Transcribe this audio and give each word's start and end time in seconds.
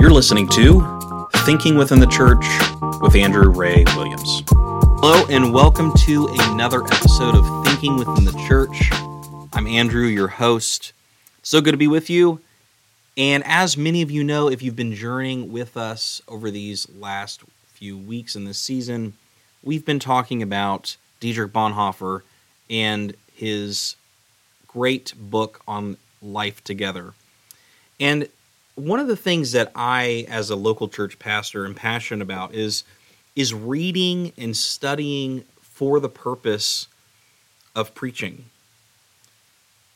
You're 0.00 0.08
listening 0.10 0.48
to 0.48 1.28
Thinking 1.44 1.76
Within 1.76 2.00
the 2.00 2.06
Church 2.06 2.46
with 3.02 3.14
Andrew 3.14 3.50
Ray 3.50 3.84
Williams. 3.94 4.42
Hello, 4.48 5.26
and 5.28 5.52
welcome 5.52 5.92
to 6.06 6.26
another 6.40 6.82
episode 6.84 7.34
of 7.34 7.66
Thinking 7.66 7.98
Within 7.98 8.24
the 8.24 8.32
Church. 8.48 8.90
I'm 9.52 9.66
Andrew, 9.66 10.06
your 10.06 10.28
host. 10.28 10.94
So 11.42 11.60
good 11.60 11.72
to 11.72 11.76
be 11.76 11.86
with 11.86 12.08
you. 12.08 12.40
And 13.18 13.44
as 13.44 13.76
many 13.76 14.00
of 14.00 14.10
you 14.10 14.24
know, 14.24 14.48
if 14.48 14.62
you've 14.62 14.74
been 14.74 14.94
journeying 14.94 15.52
with 15.52 15.76
us 15.76 16.22
over 16.26 16.50
these 16.50 16.88
last 16.88 17.42
few 17.74 17.98
weeks 17.98 18.34
in 18.34 18.46
this 18.46 18.58
season, 18.58 19.12
we've 19.62 19.84
been 19.84 19.98
talking 19.98 20.42
about 20.42 20.96
Dietrich 21.20 21.52
Bonhoeffer 21.52 22.22
and 22.70 23.14
his 23.34 23.96
great 24.66 25.12
book 25.14 25.60
on 25.68 25.98
life 26.22 26.64
together. 26.64 27.12
And 28.00 28.28
one 28.80 29.00
of 29.00 29.06
the 29.06 29.16
things 29.16 29.52
that 29.52 29.70
I, 29.74 30.26
as 30.28 30.50
a 30.50 30.56
local 30.56 30.88
church 30.88 31.18
pastor, 31.18 31.66
am 31.66 31.74
passionate 31.74 32.22
about 32.22 32.54
is 32.54 32.84
is 33.36 33.54
reading 33.54 34.32
and 34.36 34.56
studying 34.56 35.44
for 35.60 36.00
the 36.00 36.08
purpose 36.08 36.88
of 37.76 37.94
preaching. 37.94 38.46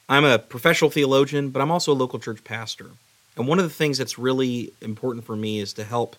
I'm 0.09 0.25
a 0.25 0.39
professional 0.39 0.91
theologian, 0.91 1.51
but 1.51 1.61
I'm 1.61 1.71
also 1.71 1.93
a 1.93 1.95
local 1.95 2.19
church 2.19 2.45
pastor. 2.45 2.91
And 3.37 3.49
one 3.49 3.59
of 3.59 3.65
the 3.65 3.75
things 3.75 3.99
that's 3.99 4.19
really 4.19 4.73
important 4.81 5.25
for 5.25 5.35
me 5.35 5.59
is 5.59 5.73
to 5.75 5.85
help 5.85 6.17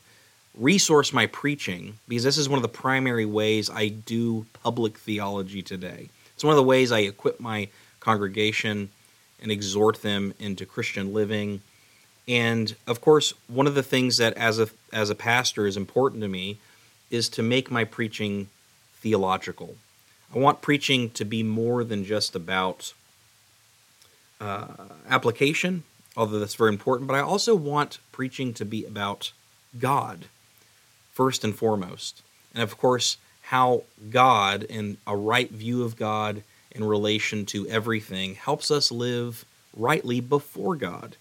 resource 0.57 1.13
my 1.13 1.27
preaching 1.27 1.99
because 2.07 2.23
this 2.23 2.37
is 2.37 2.49
one 2.49 2.57
of 2.57 2.63
the 2.63 2.67
primary 2.67 3.25
ways 3.25 3.69
I 3.69 3.89
do 3.89 4.45
public 4.63 4.97
theology 4.97 5.61
today. 5.61 6.09
It's 6.33 6.43
one 6.43 6.51
of 6.51 6.57
the 6.57 6.63
ways 6.63 6.91
I 6.91 6.99
equip 6.99 7.39
my 7.39 7.69
congregation 7.99 8.89
and 9.41 9.51
exhort 9.51 10.01
them 10.01 10.33
into 10.39 10.65
Christian 10.65 11.13
living. 11.13 11.61
And 12.27 12.75
of 12.87 13.01
course, 13.01 13.33
one 13.47 13.67
of 13.67 13.75
the 13.75 13.83
things 13.83 14.17
that 14.17 14.33
as 14.33 14.59
a 14.59 14.69
as 14.91 15.09
a 15.09 15.15
pastor 15.15 15.67
is 15.67 15.77
important 15.77 16.21
to 16.21 16.27
me 16.27 16.57
is 17.11 17.29
to 17.29 17.43
make 17.43 17.69
my 17.69 17.83
preaching 17.83 18.49
theological. 18.95 19.75
I 20.33 20.39
want 20.39 20.61
preaching 20.61 21.11
to 21.11 21.23
be 21.23 21.43
more 21.43 21.83
than 21.83 22.03
just 22.03 22.35
about 22.35 22.93
uh, 24.41 24.67
application, 25.07 25.83
although 26.17 26.39
that's 26.39 26.55
very 26.55 26.71
important, 26.71 27.07
but 27.07 27.15
I 27.15 27.21
also 27.21 27.55
want 27.55 27.99
preaching 28.11 28.53
to 28.55 28.65
be 28.65 28.85
about 28.85 29.31
God 29.79 30.25
first 31.13 31.43
and 31.43 31.55
foremost. 31.55 32.21
And 32.53 32.63
of 32.63 32.77
course, 32.77 33.17
how 33.43 33.83
God 34.09 34.65
and 34.69 34.97
a 35.05 35.15
right 35.15 35.51
view 35.51 35.83
of 35.83 35.95
God 35.95 36.43
in 36.71 36.83
relation 36.83 37.45
to 37.47 37.67
everything 37.67 38.35
helps 38.35 38.71
us 38.71 38.91
live 38.91 39.45
rightly 39.77 40.19
before 40.19 40.75
God. 40.75 41.15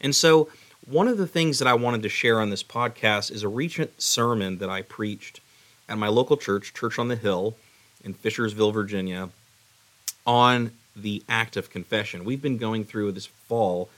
And 0.00 0.14
so, 0.14 0.48
one 0.86 1.08
of 1.08 1.18
the 1.18 1.26
things 1.26 1.58
that 1.58 1.68
I 1.68 1.74
wanted 1.74 2.02
to 2.02 2.08
share 2.08 2.40
on 2.40 2.50
this 2.50 2.62
podcast 2.62 3.30
is 3.30 3.42
a 3.42 3.48
recent 3.48 4.00
sermon 4.00 4.58
that 4.58 4.70
I 4.70 4.82
preached 4.82 5.40
at 5.88 5.98
my 5.98 6.08
local 6.08 6.36
church, 6.36 6.72
Church 6.72 6.98
on 6.98 7.08
the 7.08 7.16
Hill 7.16 7.56
in 8.02 8.14
Fishersville, 8.14 8.72
Virginia, 8.72 9.28
on 10.26 10.72
the 10.96 11.22
act 11.28 11.56
of 11.56 11.70
confession. 11.70 12.24
We've 12.24 12.40
been 12.40 12.58
going 12.58 12.84
through 12.84 13.12
this 13.12 13.26
fall 13.26 13.90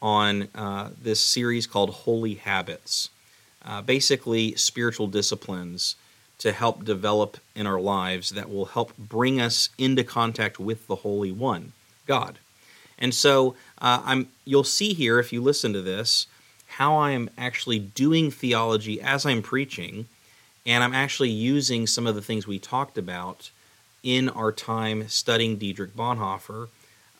on 0.00 0.48
uh, 0.54 0.90
this 1.00 1.20
series 1.20 1.66
called 1.66 1.90
Holy 1.90 2.34
Habits, 2.34 3.10
uh, 3.64 3.82
basically, 3.82 4.54
spiritual 4.54 5.06
disciplines 5.06 5.96
to 6.38 6.52
help 6.52 6.84
develop 6.84 7.36
in 7.54 7.66
our 7.66 7.80
lives 7.80 8.30
that 8.30 8.48
will 8.48 8.66
help 8.66 8.96
bring 8.96 9.40
us 9.40 9.68
into 9.76 10.02
contact 10.02 10.58
with 10.58 10.86
the 10.86 10.96
Holy 10.96 11.30
One, 11.30 11.72
God. 12.06 12.38
And 13.00 13.14
so 13.14 13.54
uh, 13.80 14.02
I'm, 14.04 14.28
you'll 14.44 14.64
see 14.64 14.92
here, 14.92 15.18
if 15.18 15.32
you 15.32 15.42
listen 15.42 15.72
to 15.72 15.80
this, 15.80 16.26
how 16.66 16.96
I 16.96 17.10
am 17.12 17.30
actually 17.36 17.78
doing 17.78 18.30
theology 18.30 19.00
as 19.00 19.26
I'm 19.26 19.42
preaching, 19.42 20.06
and 20.66 20.84
I'm 20.84 20.94
actually 20.94 21.30
using 21.30 21.86
some 21.86 22.06
of 22.06 22.14
the 22.14 22.22
things 22.22 22.46
we 22.46 22.58
talked 22.58 22.98
about 22.98 23.50
in 24.02 24.28
our 24.28 24.52
time 24.52 25.08
studying 25.08 25.56
Dietrich 25.56 25.96
Bonhoeffer 25.96 26.68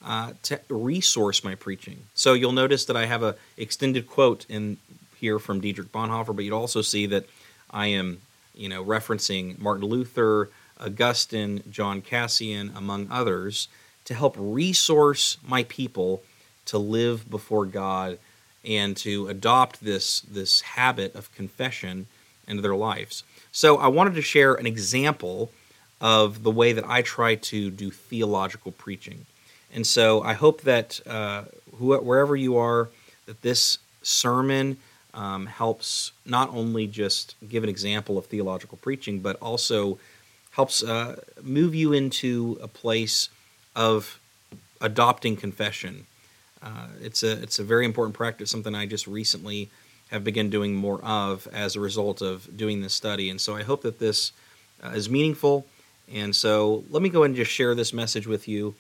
uh, 0.05 0.33
to 0.45 0.61
resource 0.69 1.45
my 1.45 1.55
preaching. 1.55 2.05
So 2.15 2.33
you'll 2.33 2.53
notice 2.53 2.85
that 2.87 2.97
I 2.97 3.07
have 3.07 3.23
a 3.23 3.37
extended 3.57 4.07
quote 4.07 4.47
in 4.49 4.79
here 5.19 5.39
from 5.39 5.61
Dietrich 5.61 5.93
Bonhoeffer, 5.93 6.35
but 6.35 6.45
you'd 6.45 6.55
also 6.55 6.83
see 6.83 7.07
that 7.07 7.27
I 7.71 7.89
am, 7.89 8.23
you 8.55 8.69
know, 8.69 8.85
referencing 8.85 9.59
Martin 9.59 9.87
Luther, 9.87 10.49
Augustine, 10.79 11.63
John 11.71 12.01
Cassian, 12.01 12.73
among 12.75 13.09
others, 13.11 13.69
to 14.11 14.15
help 14.17 14.35
resource 14.37 15.39
my 15.47 15.63
people 15.65 16.21
to 16.65 16.79
live 16.79 17.31
before 17.31 17.65
God 17.65 18.19
and 18.65 18.97
to 18.97 19.29
adopt 19.29 19.85
this 19.85 20.21
this 20.23 20.63
habit 20.63 21.15
of 21.15 21.33
confession 21.37 22.07
into 22.49 22.61
their 22.61 22.75
lives. 22.75 23.23
So 23.53 23.79
I 23.79 23.87
wanted 23.87 24.17
to 24.17 24.23
share 24.23 24.55
an 24.55 24.67
example 24.67 25.53
of 26.01 26.43
the 26.43 26.51
way 26.51 26.73
that 26.73 26.85
I 26.89 27.03
try 27.03 27.37
to 27.37 27.71
do 27.71 27.93
theological 27.93 28.73
preaching. 28.73 29.27
And 29.73 29.87
so 29.87 30.23
I 30.23 30.33
hope 30.33 30.63
that 30.63 31.01
uh, 31.07 31.43
wherever 31.79 32.35
you 32.35 32.57
are, 32.57 32.89
that 33.27 33.43
this 33.43 33.79
sermon 34.03 34.79
um, 35.15 35.47
helps 35.47 36.11
not 36.27 36.51
only 36.51 36.89
just 36.89 37.37
give 37.49 37.63
an 37.63 37.71
example 37.71 38.19
of 38.19 38.27
theological 38.27 38.77
preaching, 38.79 39.21
but 39.21 39.37
also 39.37 40.01
helps 40.51 40.83
uh, 40.83 41.21
move 41.43 41.77
you 41.77 41.93
into 41.93 42.59
a 42.61 42.67
place 42.67 43.29
of 43.75 44.19
adopting 44.81 45.37
confession. 45.37 46.07
Uh, 46.63 46.89
it's 47.01 47.23
a 47.23 47.33
it's 47.43 47.59
a 47.59 47.65
very 47.65 47.85
important 47.85 48.15
practice, 48.15 48.51
something 48.51 48.75
I 48.75 48.87
just 48.87 49.07
recently 49.07 49.71
have 50.11 50.25
begun 50.25 50.51
doing 50.51 50.75
more 50.75 51.01
of 51.03 51.47
as 51.53 51.77
a 51.77 51.81
result 51.81 52.21
of 52.21 52.57
doing 52.57 52.83
this 52.83 52.95
study. 52.95 53.31
And 53.31 53.41
so 53.41 53.55
I 53.55 53.63
hope 53.63 53.83
that 53.83 53.99
this 53.99 54.33
uh, 54.85 54.89
is 54.89 55.09
meaningful. 55.09 55.67
And 56.13 56.35
so 56.35 56.85
let 56.91 57.03
me 57.03 57.09
go 57.09 57.21
ahead 57.21 57.31
and 57.31 57.37
just 57.37 57.53
share 57.53 57.75
this 57.75 57.93
message 57.93 58.27
with 58.27 58.49
you 58.49 58.75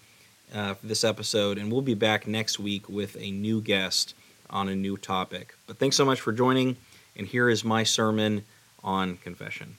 uh, 0.52 0.74
for 0.74 0.86
this 0.86 1.04
episode, 1.04 1.58
and 1.58 1.70
we'll 1.70 1.82
be 1.82 1.94
back 1.94 2.26
next 2.26 2.58
week 2.58 2.88
with 2.88 3.16
a 3.20 3.30
new 3.30 3.60
guest 3.60 4.14
on 4.50 4.68
a 4.68 4.74
new 4.74 4.96
topic. 4.96 5.54
But 5.68 5.78
thanks 5.78 5.96
so 5.96 6.04
much 6.04 6.20
for 6.20 6.32
joining, 6.32 6.76
and 7.16 7.26
here 7.26 7.48
is 7.48 7.64
my 7.64 7.84
sermon 7.84 8.44
on 8.82 9.16
confession. 9.18 9.76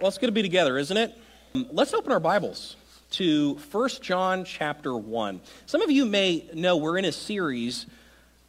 Well, 0.00 0.08
it's 0.08 0.18
good 0.18 0.26
to 0.26 0.32
be 0.32 0.42
together, 0.42 0.78
isn't 0.78 0.96
it? 0.96 1.16
Let's 1.70 1.94
open 1.94 2.10
our 2.10 2.18
Bibles 2.18 2.74
to 3.12 3.54
1 3.70 3.88
John 4.00 4.44
chapter 4.44 4.96
1. 4.96 5.40
Some 5.66 5.82
of 5.82 5.90
you 5.92 6.04
may 6.04 6.50
know 6.52 6.76
we're 6.76 6.98
in 6.98 7.04
a 7.04 7.12
series 7.12 7.86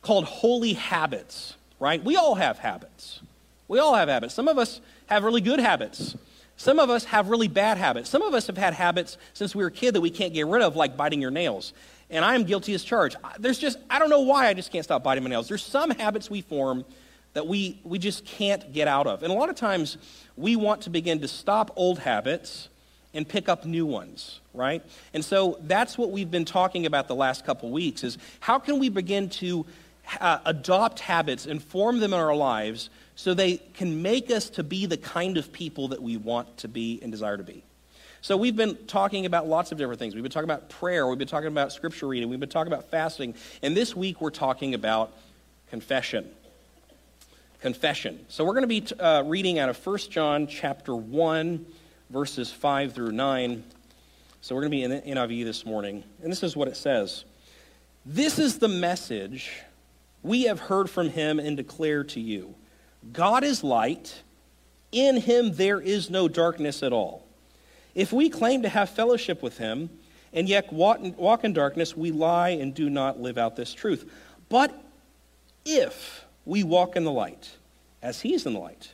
called 0.01 0.25
Holy 0.25 0.73
Habits, 0.73 1.55
right? 1.79 2.03
We 2.03 2.15
all 2.15 2.33
have 2.33 2.57
habits. 2.57 3.19
We 3.67 3.77
all 3.77 3.93
have 3.93 4.09
habits. 4.09 4.33
Some 4.33 4.47
of 4.47 4.57
us 4.57 4.81
have 5.05 5.23
really 5.23 5.41
good 5.41 5.59
habits. 5.59 6.17
Some 6.57 6.79
of 6.79 6.89
us 6.89 7.03
have 7.05 7.29
really 7.29 7.47
bad 7.47 7.77
habits. 7.77 8.09
Some 8.09 8.23
of 8.23 8.33
us 8.33 8.47
have 8.47 8.57
had 8.57 8.73
habits 8.73 9.19
since 9.35 9.53
we 9.53 9.61
were 9.61 9.69
a 9.69 9.71
kid 9.71 9.93
that 9.93 10.01
we 10.01 10.09
can't 10.09 10.33
get 10.33 10.47
rid 10.47 10.63
of, 10.63 10.75
like 10.75 10.97
biting 10.97 11.21
your 11.21 11.29
nails. 11.29 11.73
And 12.09 12.25
I 12.25 12.33
am 12.33 12.43
guilty 12.43 12.73
as 12.73 12.83
charged. 12.83 13.17
There's 13.37 13.59
just, 13.59 13.77
I 13.87 13.99
don't 13.99 14.09
know 14.09 14.21
why 14.21 14.47
I 14.47 14.55
just 14.55 14.71
can't 14.71 14.83
stop 14.83 15.03
biting 15.03 15.23
my 15.23 15.29
nails. 15.29 15.47
There's 15.47 15.63
some 15.63 15.91
habits 15.91 16.31
we 16.31 16.41
form 16.41 16.83
that 17.33 17.45
we, 17.45 17.79
we 17.83 17.99
just 17.99 18.25
can't 18.25 18.73
get 18.73 18.87
out 18.87 19.05
of. 19.05 19.21
And 19.21 19.31
a 19.31 19.35
lot 19.35 19.51
of 19.51 19.55
times 19.55 19.99
we 20.35 20.55
want 20.55 20.81
to 20.81 20.89
begin 20.89 21.21
to 21.21 21.27
stop 21.27 21.71
old 21.75 21.99
habits 21.99 22.69
and 23.15 23.27
pick 23.27 23.49
up 23.49 23.65
new 23.65 23.85
ones, 23.85 24.41
right? 24.53 24.83
And 25.13 25.23
so 25.23 25.57
that's 25.61 25.97
what 25.97 26.11
we've 26.11 26.29
been 26.29 26.45
talking 26.45 26.85
about 26.85 27.07
the 27.07 27.15
last 27.15 27.45
couple 27.45 27.71
weeks 27.71 28.03
is 28.03 28.17
how 28.39 28.59
can 28.59 28.77
we 28.77 28.89
begin 28.89 29.29
to 29.29 29.65
uh, 30.19 30.39
adopt 30.45 30.99
habits 30.99 31.45
and 31.45 31.63
form 31.63 31.99
them 31.99 32.13
in 32.13 32.19
our 32.19 32.35
lives 32.35 32.89
so 33.15 33.33
they 33.33 33.57
can 33.57 34.01
make 34.01 34.29
us 34.29 34.49
to 34.51 34.63
be 34.63 34.85
the 34.85 34.97
kind 34.97 35.37
of 35.37 35.51
people 35.51 35.87
that 35.89 36.01
we 36.01 36.17
want 36.17 36.57
to 36.57 36.67
be 36.67 36.99
and 37.01 37.11
desire 37.11 37.37
to 37.37 37.43
be. 37.43 37.63
So 38.21 38.35
we've 38.37 38.55
been 38.55 38.75
talking 38.87 39.25
about 39.25 39.47
lots 39.47 39.71
of 39.71 39.77
different 39.77 39.99
things. 39.99 40.15
We've 40.15 40.23
been 40.23 40.31
talking 40.31 40.49
about 40.49 40.69
prayer, 40.69 41.07
we've 41.07 41.19
been 41.19 41.27
talking 41.27 41.47
about 41.47 41.71
scripture 41.71 42.07
reading, 42.07 42.29
we've 42.29 42.39
been 42.39 42.49
talking 42.49 42.73
about 42.73 42.89
fasting, 42.89 43.35
and 43.61 43.77
this 43.77 43.95
week 43.95 44.19
we're 44.19 44.31
talking 44.31 44.73
about 44.73 45.13
confession. 45.69 46.29
Confession. 47.61 48.25
So 48.29 48.43
we're 48.43 48.53
going 48.53 48.67
to 48.67 48.67
be 48.67 48.99
uh, 48.99 49.23
reading 49.23 49.59
out 49.59 49.69
of 49.69 49.85
1 49.85 49.97
John 50.09 50.47
chapter 50.47 50.95
1 50.95 51.65
verses 52.09 52.51
5 52.51 52.93
through 52.93 53.11
9. 53.11 53.63
So 54.41 54.55
we're 54.55 54.61
going 54.61 54.71
to 54.71 54.77
be 54.77 54.83
in 54.83 54.91
the 54.91 55.01
NIV 55.01 55.43
this 55.43 55.65
morning, 55.65 56.03
and 56.21 56.31
this 56.31 56.43
is 56.43 56.55
what 56.55 56.67
it 56.67 56.77
says. 56.77 57.25
This 58.05 58.37
is 58.37 58.59
the 58.59 58.67
message 58.67 59.51
we 60.21 60.43
have 60.43 60.59
heard 60.59 60.89
from 60.89 61.09
him 61.09 61.39
and 61.39 61.57
declare 61.57 62.03
to 62.03 62.19
you 62.19 62.55
God 63.11 63.43
is 63.43 63.63
light, 63.63 64.21
in 64.91 65.17
him 65.17 65.53
there 65.53 65.79
is 65.79 66.09
no 66.09 66.27
darkness 66.27 66.83
at 66.83 66.93
all. 66.93 67.25
If 67.93 68.11
we 68.11 68.29
claim 68.29 68.63
to 68.63 68.69
have 68.69 68.89
fellowship 68.89 69.41
with 69.41 69.57
him 69.57 69.89
and 70.33 70.49
yet 70.49 70.71
walk 70.73 71.43
in 71.43 71.53
darkness, 71.53 71.95
we 71.95 72.11
lie 72.11 72.49
and 72.49 72.73
do 72.73 72.89
not 72.89 73.19
live 73.19 73.37
out 73.37 73.55
this 73.55 73.73
truth. 73.73 74.11
But 74.49 74.83
if 75.65 76.25
we 76.45 76.63
walk 76.63 76.95
in 76.95 77.03
the 77.03 77.11
light, 77.11 77.51
as 78.01 78.21
he 78.21 78.33
is 78.33 78.45
in 78.45 78.53
the 78.53 78.59
light, 78.59 78.93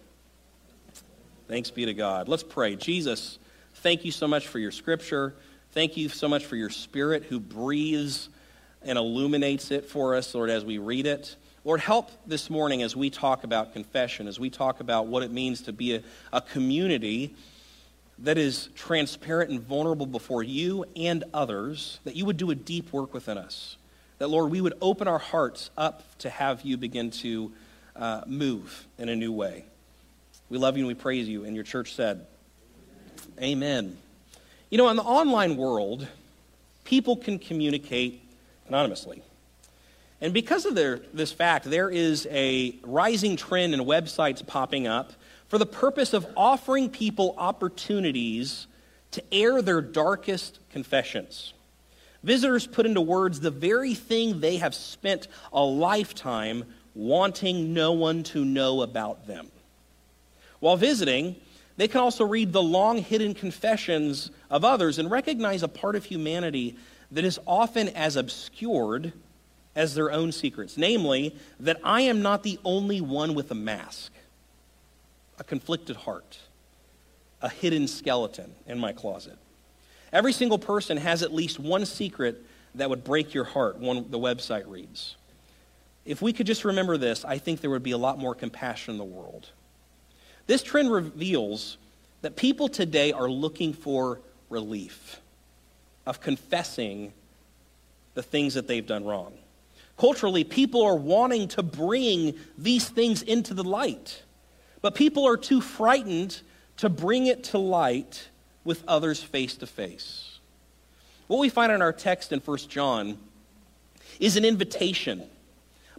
Thanks 1.51 1.69
be 1.69 1.85
to 1.85 1.93
God. 1.93 2.29
Let's 2.29 2.43
pray. 2.43 2.77
Jesus, 2.77 3.37
thank 3.73 4.05
you 4.05 4.11
so 4.13 4.25
much 4.25 4.47
for 4.47 4.57
your 4.57 4.71
scripture. 4.71 5.35
Thank 5.73 5.97
you 5.97 6.07
so 6.07 6.29
much 6.29 6.45
for 6.45 6.55
your 6.55 6.69
spirit 6.69 7.25
who 7.25 7.41
breathes 7.41 8.29
and 8.83 8.97
illuminates 8.97 9.69
it 9.69 9.83
for 9.83 10.15
us, 10.15 10.33
Lord, 10.33 10.49
as 10.49 10.63
we 10.63 10.77
read 10.77 11.05
it. 11.05 11.35
Lord, 11.65 11.81
help 11.81 12.09
this 12.25 12.49
morning 12.49 12.83
as 12.83 12.95
we 12.95 13.09
talk 13.09 13.43
about 13.43 13.73
confession, 13.73 14.29
as 14.29 14.39
we 14.39 14.49
talk 14.49 14.79
about 14.79 15.07
what 15.07 15.23
it 15.23 15.31
means 15.31 15.63
to 15.63 15.73
be 15.73 15.95
a, 15.95 16.03
a 16.31 16.39
community 16.39 17.35
that 18.19 18.37
is 18.37 18.69
transparent 18.73 19.49
and 19.49 19.59
vulnerable 19.59 20.05
before 20.05 20.43
you 20.43 20.85
and 20.95 21.25
others, 21.33 21.99
that 22.05 22.15
you 22.15 22.25
would 22.25 22.37
do 22.37 22.51
a 22.51 22.55
deep 22.55 22.93
work 22.93 23.13
within 23.13 23.37
us. 23.37 23.75
That, 24.19 24.29
Lord, 24.29 24.51
we 24.51 24.61
would 24.61 24.75
open 24.81 25.09
our 25.09 25.19
hearts 25.19 25.69
up 25.77 26.17
to 26.19 26.29
have 26.29 26.61
you 26.61 26.77
begin 26.77 27.11
to 27.11 27.51
uh, 27.97 28.21
move 28.25 28.87
in 28.97 29.09
a 29.09 29.17
new 29.17 29.33
way. 29.33 29.65
We 30.51 30.57
love 30.57 30.75
you 30.75 30.81
and 30.81 30.89
we 30.89 30.95
praise 30.95 31.29
you. 31.29 31.45
And 31.45 31.55
your 31.55 31.63
church 31.63 31.95
said, 31.95 32.27
Amen. 33.41 33.95
You 34.69 34.77
know, 34.77 34.89
in 34.89 34.97
the 34.97 35.01
online 35.01 35.55
world, 35.55 36.05
people 36.83 37.15
can 37.15 37.39
communicate 37.39 38.21
anonymously. 38.67 39.23
And 40.19 40.33
because 40.33 40.65
of 40.65 40.75
their, 40.75 40.99
this 41.13 41.31
fact, 41.31 41.63
there 41.65 41.89
is 41.89 42.27
a 42.29 42.75
rising 42.83 43.37
trend 43.37 43.73
in 43.73 43.79
websites 43.79 44.45
popping 44.45 44.87
up 44.87 45.13
for 45.47 45.57
the 45.57 45.65
purpose 45.65 46.13
of 46.13 46.27
offering 46.35 46.89
people 46.89 47.33
opportunities 47.37 48.67
to 49.11 49.23
air 49.31 49.61
their 49.61 49.79
darkest 49.79 50.59
confessions. 50.69 51.53
Visitors 52.23 52.67
put 52.67 52.85
into 52.85 52.99
words 52.99 53.39
the 53.39 53.51
very 53.51 53.93
thing 53.93 54.41
they 54.41 54.57
have 54.57 54.75
spent 54.75 55.29
a 55.53 55.63
lifetime 55.63 56.65
wanting 56.93 57.73
no 57.73 57.93
one 57.93 58.23
to 58.23 58.43
know 58.43 58.81
about 58.81 59.27
them. 59.27 59.47
While 60.61 60.77
visiting, 60.77 61.35
they 61.75 61.89
can 61.89 61.99
also 61.99 62.23
read 62.23 62.53
the 62.53 62.61
long 62.61 62.99
hidden 62.99 63.33
confessions 63.33 64.31
of 64.49 64.63
others 64.63 64.99
and 64.99 65.11
recognize 65.11 65.63
a 65.63 65.67
part 65.67 65.95
of 65.95 66.05
humanity 66.05 66.77
that 67.11 67.25
is 67.25 67.39
often 67.45 67.89
as 67.89 68.15
obscured 68.15 69.11
as 69.75 69.95
their 69.95 70.11
own 70.11 70.31
secrets, 70.31 70.77
namely, 70.77 71.35
that 71.59 71.79
I 71.83 72.01
am 72.01 72.21
not 72.21 72.43
the 72.43 72.59
only 72.63 73.01
one 73.01 73.33
with 73.33 73.51
a 73.51 73.55
mask 73.55 74.13
a 75.39 75.43
conflicted 75.43 75.95
heart, 75.95 76.37
a 77.41 77.49
hidden 77.49 77.87
skeleton 77.87 78.53
in 78.67 78.77
my 78.77 78.93
closet. 78.93 79.39
Every 80.13 80.33
single 80.33 80.59
person 80.59 80.97
has 80.97 81.23
at 81.23 81.33
least 81.33 81.59
one 81.59 81.87
secret 81.87 82.45
that 82.75 82.91
would 82.91 83.03
break 83.03 83.33
your 83.33 83.45
heart, 83.45 83.77
one 83.77 84.11
the 84.11 84.19
website 84.19 84.67
reads. 84.67 85.15
If 86.05 86.21
we 86.21 86.31
could 86.31 86.45
just 86.45 86.63
remember 86.63 86.95
this, 86.95 87.25
I 87.25 87.39
think 87.39 87.61
there 87.61 87.71
would 87.71 87.81
be 87.81 87.91
a 87.91 87.97
lot 87.97 88.19
more 88.19 88.35
compassion 88.35 88.91
in 88.91 88.97
the 88.99 89.03
world. 89.03 89.49
This 90.47 90.63
trend 90.63 90.91
reveals 90.91 91.77
that 92.21 92.35
people 92.35 92.67
today 92.67 93.11
are 93.11 93.29
looking 93.29 93.73
for 93.73 94.19
relief 94.49 95.19
of 96.05 96.21
confessing 96.21 97.13
the 98.13 98.23
things 98.23 98.53
that 98.55 98.67
they've 98.67 98.85
done 98.85 99.05
wrong. 99.05 99.33
Culturally, 99.97 100.43
people 100.43 100.83
are 100.83 100.95
wanting 100.95 101.47
to 101.49 101.63
bring 101.63 102.35
these 102.57 102.89
things 102.89 103.21
into 103.21 103.53
the 103.53 103.63
light. 103.63 104.23
But 104.81 104.95
people 104.95 105.27
are 105.27 105.37
too 105.37 105.61
frightened 105.61 106.41
to 106.77 106.89
bring 106.89 107.27
it 107.27 107.43
to 107.45 107.59
light 107.59 108.29
with 108.63 108.83
others 108.87 109.21
face 109.21 109.55
to 109.57 109.67
face. 109.67 110.39
What 111.27 111.39
we 111.39 111.49
find 111.49 111.71
in 111.71 111.81
our 111.81 111.93
text 111.93 112.31
in 112.31 112.39
1 112.39 112.57
John 112.67 113.17
is 114.19 114.37
an 114.37 114.45
invitation, 114.45 115.23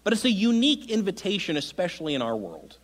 but 0.05 0.13
it's 0.13 0.25
a 0.25 0.31
unique 0.31 0.91
invitation, 0.91 1.57
especially 1.57 2.15
in 2.15 2.23
our 2.23 2.37
world. 2.37 2.79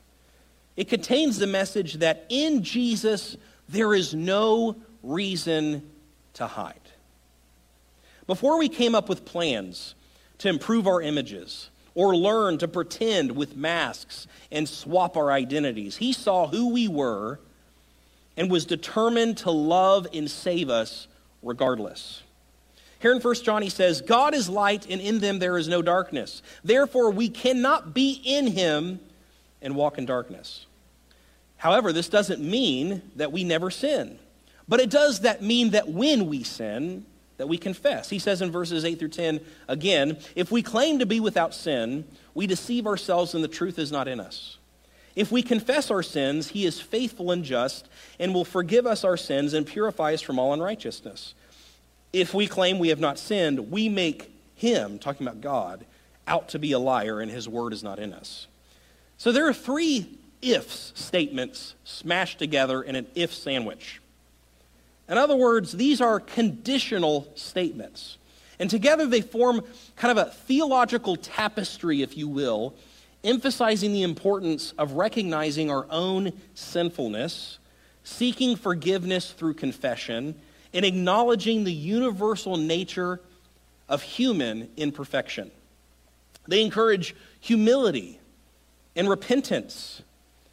It 0.78 0.88
contains 0.88 1.38
the 1.38 1.46
message 1.46 1.94
that 1.94 2.24
in 2.30 2.62
Jesus 2.62 3.36
there 3.68 3.92
is 3.92 4.14
no 4.14 4.76
reason 5.02 5.82
to 6.34 6.46
hide. 6.46 6.74
Before 8.26 8.58
we 8.58 8.68
came 8.68 8.94
up 8.94 9.08
with 9.08 9.24
plans 9.24 9.94
to 10.38 10.48
improve 10.48 10.86
our 10.86 11.02
images, 11.02 11.68
or 11.98 12.14
learn 12.14 12.58
to 12.58 12.68
pretend 12.68 13.32
with 13.32 13.56
masks 13.56 14.28
and 14.52 14.68
swap 14.68 15.16
our 15.16 15.32
identities. 15.32 15.96
He 15.96 16.12
saw 16.12 16.46
who 16.46 16.68
we 16.68 16.86
were 16.86 17.40
and 18.36 18.48
was 18.48 18.64
determined 18.64 19.38
to 19.38 19.50
love 19.50 20.06
and 20.14 20.30
save 20.30 20.70
us 20.70 21.08
regardless. 21.42 22.22
Here 23.00 23.12
in 23.12 23.20
1 23.20 23.34
John, 23.42 23.62
he 23.62 23.68
says, 23.68 24.00
God 24.00 24.32
is 24.32 24.48
light, 24.48 24.86
and 24.88 25.00
in 25.00 25.18
them 25.18 25.40
there 25.40 25.58
is 25.58 25.66
no 25.66 25.82
darkness. 25.82 26.40
Therefore, 26.62 27.10
we 27.10 27.28
cannot 27.28 27.94
be 27.94 28.22
in 28.24 28.46
him 28.46 29.00
and 29.60 29.74
walk 29.74 29.98
in 29.98 30.06
darkness. 30.06 30.66
However, 31.58 31.92
this 31.92 32.08
doesn't 32.08 32.40
mean 32.40 33.02
that 33.16 33.32
we 33.32 33.44
never 33.44 33.70
sin. 33.70 34.18
But 34.66 34.80
it 34.80 34.90
does 34.90 35.20
that 35.20 35.42
mean 35.42 35.70
that 35.70 35.88
when 35.88 36.28
we 36.28 36.42
sin, 36.42 37.04
that 37.36 37.48
we 37.48 37.58
confess. 37.58 38.10
He 38.10 38.18
says 38.18 38.42
in 38.42 38.50
verses 38.50 38.84
8 38.84 38.98
through 38.98 39.08
10 39.08 39.40
again, 39.68 40.18
if 40.34 40.50
we 40.50 40.62
claim 40.62 40.98
to 40.98 41.06
be 41.06 41.20
without 41.20 41.54
sin, 41.54 42.04
we 42.34 42.46
deceive 42.46 42.86
ourselves 42.86 43.34
and 43.34 43.42
the 43.42 43.48
truth 43.48 43.78
is 43.78 43.92
not 43.92 44.08
in 44.08 44.20
us. 44.20 44.58
If 45.16 45.32
we 45.32 45.42
confess 45.42 45.90
our 45.90 46.02
sins, 46.02 46.48
he 46.48 46.64
is 46.64 46.80
faithful 46.80 47.32
and 47.32 47.44
just 47.44 47.88
and 48.20 48.34
will 48.34 48.44
forgive 48.44 48.86
us 48.86 49.02
our 49.02 49.16
sins 49.16 49.54
and 49.54 49.66
purify 49.66 50.14
us 50.14 50.22
from 50.22 50.38
all 50.38 50.52
unrighteousness. 50.52 51.34
If 52.12 52.34
we 52.34 52.46
claim 52.46 52.78
we 52.78 52.88
have 52.88 53.00
not 53.00 53.18
sinned, 53.18 53.70
we 53.70 53.88
make 53.88 54.32
him, 54.54 54.98
talking 54.98 55.26
about 55.26 55.40
God, 55.40 55.84
out 56.26 56.48
to 56.50 56.58
be 56.58 56.72
a 56.72 56.78
liar 56.78 57.20
and 57.20 57.30
his 57.30 57.48
word 57.48 57.72
is 57.72 57.82
not 57.82 57.98
in 57.98 58.12
us. 58.12 58.46
So 59.16 59.32
there 59.32 59.48
are 59.48 59.54
three 59.54 60.18
ifs 60.42 60.92
statements 60.94 61.74
smashed 61.84 62.38
together 62.38 62.82
in 62.82 62.96
an 62.96 63.06
if 63.14 63.34
sandwich. 63.34 64.00
In 65.08 65.16
other 65.16 65.36
words, 65.36 65.72
these 65.72 66.00
are 66.00 66.20
conditional 66.20 67.30
statements. 67.34 68.18
And 68.58 68.68
together 68.68 69.06
they 69.06 69.20
form 69.20 69.62
kind 69.96 70.18
of 70.18 70.26
a 70.26 70.30
theological 70.30 71.16
tapestry, 71.16 72.02
if 72.02 72.16
you 72.16 72.28
will, 72.28 72.74
emphasizing 73.24 73.92
the 73.92 74.02
importance 74.02 74.72
of 74.78 74.92
recognizing 74.92 75.70
our 75.70 75.86
own 75.90 76.32
sinfulness, 76.54 77.58
seeking 78.04 78.56
forgiveness 78.56 79.30
through 79.32 79.54
confession, 79.54 80.34
and 80.72 80.84
acknowledging 80.84 81.64
the 81.64 81.72
universal 81.72 82.56
nature 82.56 83.20
of 83.88 84.02
human 84.02 84.68
imperfection. 84.76 85.50
They 86.46 86.62
encourage 86.62 87.14
humility 87.40 88.20
and 88.94 89.08
repentance 89.08 90.02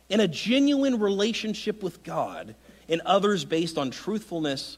and 0.09 0.21
a 0.21 0.27
genuine 0.27 0.99
relationship 0.99 1.81
with 1.81 2.03
God 2.03 2.55
and 2.87 3.01
others 3.05 3.45
based 3.45 3.77
on 3.77 3.91
truthfulness 3.91 4.77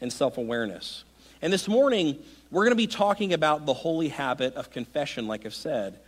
and 0.00 0.12
self 0.12 0.38
awareness. 0.38 1.04
And 1.40 1.52
this 1.52 1.68
morning, 1.68 2.18
we're 2.50 2.64
going 2.64 2.72
to 2.72 2.76
be 2.76 2.86
talking 2.86 3.32
about 3.32 3.66
the 3.66 3.74
holy 3.74 4.08
habit 4.08 4.54
of 4.54 4.70
confession, 4.70 5.26
like 5.26 5.46
I've 5.46 5.54
said. 5.54 6.00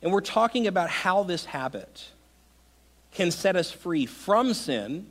And 0.00 0.12
we're 0.12 0.20
talking 0.20 0.66
about 0.66 0.88
how 0.88 1.24
this 1.24 1.44
habit 1.44 2.08
can 3.12 3.30
set 3.30 3.56
us 3.56 3.70
free 3.70 4.06
from 4.06 4.54
sin, 4.54 5.06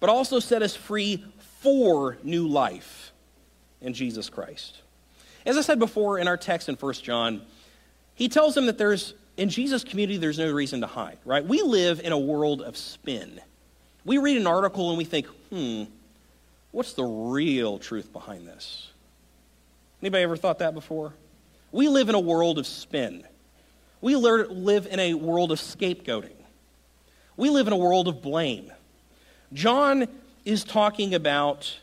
but 0.00 0.08
also 0.08 0.38
set 0.38 0.62
us 0.62 0.76
free 0.76 1.24
for 1.60 2.16
new 2.22 2.46
life 2.46 3.12
in 3.80 3.92
Jesus 3.92 4.28
Christ. 4.28 4.80
As 5.44 5.56
I 5.58 5.62
said 5.62 5.78
before 5.78 6.18
in 6.18 6.28
our 6.28 6.36
text 6.36 6.68
in 6.68 6.76
1 6.76 6.94
John, 6.94 7.42
he 8.14 8.28
tells 8.28 8.54
them 8.54 8.66
that 8.66 8.78
there's 8.78 9.14
in 9.36 9.48
Jesus' 9.48 9.84
community, 9.84 10.16
there's 10.16 10.38
no 10.38 10.52
reason 10.52 10.80
to 10.80 10.86
hide, 10.86 11.18
right? 11.24 11.44
We 11.44 11.62
live 11.62 12.00
in 12.00 12.12
a 12.12 12.18
world 12.18 12.62
of 12.62 12.76
spin. 12.76 13.40
We 14.04 14.18
read 14.18 14.36
an 14.36 14.46
article 14.46 14.90
and 14.90 14.98
we 14.98 15.04
think, 15.04 15.26
hmm, 15.50 15.84
what's 16.70 16.92
the 16.92 17.04
real 17.04 17.78
truth 17.78 18.12
behind 18.12 18.46
this? 18.46 18.90
Anybody 20.02 20.22
ever 20.22 20.36
thought 20.36 20.58
that 20.58 20.74
before? 20.74 21.14
We 21.72 21.88
live 21.88 22.08
in 22.08 22.14
a 22.14 22.20
world 22.20 22.58
of 22.58 22.66
spin. 22.66 23.24
We 24.00 24.16
live 24.16 24.86
in 24.86 25.00
a 25.00 25.14
world 25.14 25.50
of 25.50 25.58
scapegoating. 25.58 26.36
We 27.36 27.50
live 27.50 27.66
in 27.66 27.72
a 27.72 27.76
world 27.76 28.06
of 28.06 28.22
blame. 28.22 28.70
John 29.52 30.06
is 30.44 30.62
talking 30.62 31.14
about 31.14 31.78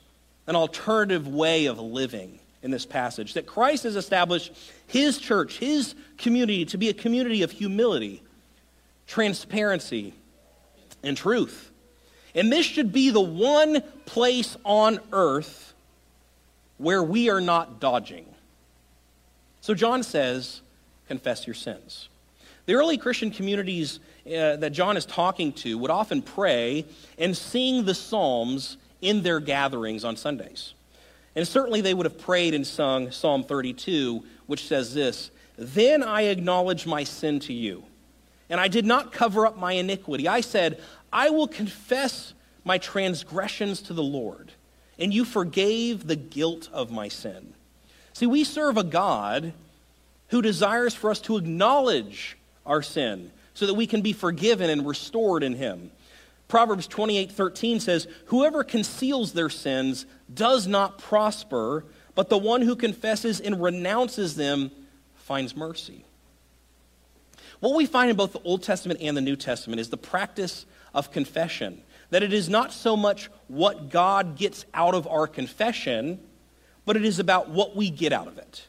an 0.48 0.56
alternative 0.56 1.28
way 1.28 1.66
of 1.66 1.80
living 1.80 2.40
in 2.64 2.72
this 2.72 2.86
passage 2.86 3.34
that 3.34 3.46
Christ 3.46 3.84
has 3.84 3.96
established 3.96 4.54
his 4.88 5.18
church, 5.18 5.58
his 5.58 5.96
community, 6.18 6.66
to 6.66 6.78
be 6.78 6.90
a 6.90 6.94
community 6.94 7.42
of 7.42 7.52
humility, 7.52 8.22
transparency, 9.08 10.14
and 11.04 11.18
truth. 11.18 11.72
And 12.36 12.52
this 12.52 12.66
should 12.66 12.94
be 12.94 13.10
the 13.10 13.22
one 13.22 13.82
place 14.06 14.56
on 14.64 15.00
earth 15.12 15.74
where 16.78 17.04
we 17.04 17.30
are 17.30 17.42
not 17.42 17.80
dodging. 17.80 18.26
So 19.62 19.74
John 19.74 20.04
says, 20.04 20.62
confess 21.08 21.46
your 21.46 21.54
sins. 21.54 22.10
The 22.66 22.76
early 22.76 22.98
Christian 22.98 23.32
communities 23.32 24.00
uh, 24.26 24.56
that 24.58 24.72
John 24.72 24.98
is 24.98 25.06
talking 25.06 25.52
to 25.54 25.78
would 25.78 25.92
often 25.92 26.22
pray 26.22 26.86
and 27.18 27.36
sing 27.36 27.86
the 27.86 27.94
Psalms 27.94 28.78
in 29.02 29.24
their 29.24 29.40
gatherings 29.40 30.04
on 30.06 30.16
Sundays. 30.16 30.74
And 31.36 31.48
certainly 31.48 31.82
they 31.82 31.94
would 31.94 32.06
have 32.06 32.20
prayed 32.20 32.54
and 32.54 32.68
sung 32.68 33.12
Psalm 33.12 33.44
32, 33.44 34.24
which 34.48 34.68
says 34.68 34.94
this 34.94 35.32
Then 35.58 36.04
I 36.04 36.24
acknowledge 36.24 36.86
my 36.86 37.04
sin 37.04 37.40
to 37.42 37.54
you, 37.54 37.84
and 38.50 38.60
I 38.60 38.68
did 38.68 38.86
not 38.86 39.12
cover 39.12 39.46
up 39.46 39.58
my 39.58 39.74
iniquity. 39.74 40.28
I 40.28 40.42
said, 40.42 40.82
I 41.12 41.30
will 41.30 41.48
confess 41.48 42.34
my 42.64 42.78
transgressions 42.78 43.82
to 43.84 43.94
the 43.94 44.04
Lord, 44.04 44.52
and 45.00 45.14
you 45.14 45.26
forgave 45.26 46.08
the 46.08 46.16
guilt 46.16 46.70
of 46.72 46.92
my 46.92 47.08
sin. 47.08 47.54
See, 48.14 48.28
we 48.28 48.44
serve 48.44 48.78
a 48.78 48.84
God 48.84 49.54
who 50.28 50.42
desires 50.42 50.94
for 50.94 51.12
us 51.12 51.20
to 51.22 51.38
acknowledge 51.38 52.38
our 52.66 52.82
sin 52.82 53.32
so 53.54 53.66
that 53.66 53.74
we 53.74 53.88
can 53.88 54.02
be 54.02 54.14
forgiven 54.14 54.70
and 54.70 54.86
restored 54.86 55.44
in 55.44 55.54
him. 55.54 55.92
Proverbs 56.52 56.86
28:13 56.86 57.80
says, 57.80 58.08
"Whoever 58.26 58.66
conceals 58.66 59.32
their 59.32 59.50
sins 59.50 60.06
does 60.34 60.68
not 60.68 60.98
prosper, 60.98 61.86
but 62.14 62.28
the 62.28 62.38
one 62.38 62.64
who 62.64 62.76
confesses 62.76 63.40
and 63.40 63.64
renounces 63.64 64.36
them 64.36 64.70
finds 65.16 65.56
mercy." 65.56 66.04
What 67.62 67.74
we 67.74 67.86
find 67.86 68.10
in 68.10 68.18
both 68.18 68.34
the 68.34 68.42
Old 68.44 68.64
Testament 68.64 69.00
and 69.02 69.16
the 69.16 69.22
New 69.22 69.38
Testament 69.38 69.80
is 69.80 69.92
the 69.92 69.98
practice 69.98 70.66
of 70.94 71.10
confession. 71.10 71.84
That 72.10 72.22
it 72.22 72.34
is 72.34 72.50
not 72.50 72.74
so 72.74 72.98
much 72.98 73.30
what 73.48 73.88
God 73.88 74.36
gets 74.36 74.66
out 74.74 74.94
of 74.94 75.08
our 75.08 75.28
confession, 75.28 76.20
but 76.84 76.98
it 76.98 77.06
is 77.06 77.18
about 77.18 77.48
what 77.48 77.78
we 77.78 77.90
get 77.90 78.12
out 78.12 78.28
of 78.28 78.38
it. 78.38 78.64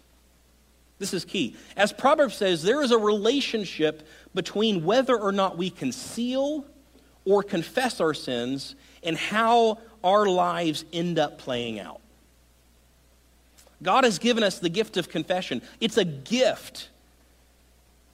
This 1.01 1.13
is 1.13 1.25
key. 1.25 1.57
As 1.77 1.93
Proverbs 1.93 2.37
says, 2.37 2.63
there 2.63 2.81
is 2.81 2.93
a 2.93 2.99
relationship 2.99 4.07
between 4.33 4.85
whether 4.85 5.19
or 5.19 5.33
not 5.33 5.59
we 5.59 5.69
conceal 5.69 6.65
or 7.25 7.43
confess 7.43 8.01
our 8.01 8.15
sins 8.15 8.75
and 9.03 9.17
how 9.17 9.79
our 10.03 10.27
lives 10.27 10.85
end 10.93 11.19
up 11.19 11.39
playing 11.39 11.79
out. 11.79 12.01
God 13.83 14.05
has 14.05 14.19
given 14.19 14.43
us 14.45 14.59
the 14.59 14.69
gift 14.69 14.97
of 14.97 15.09
confession. 15.09 15.63
It's 15.81 15.97
a 15.97 16.05
gift 16.05 16.89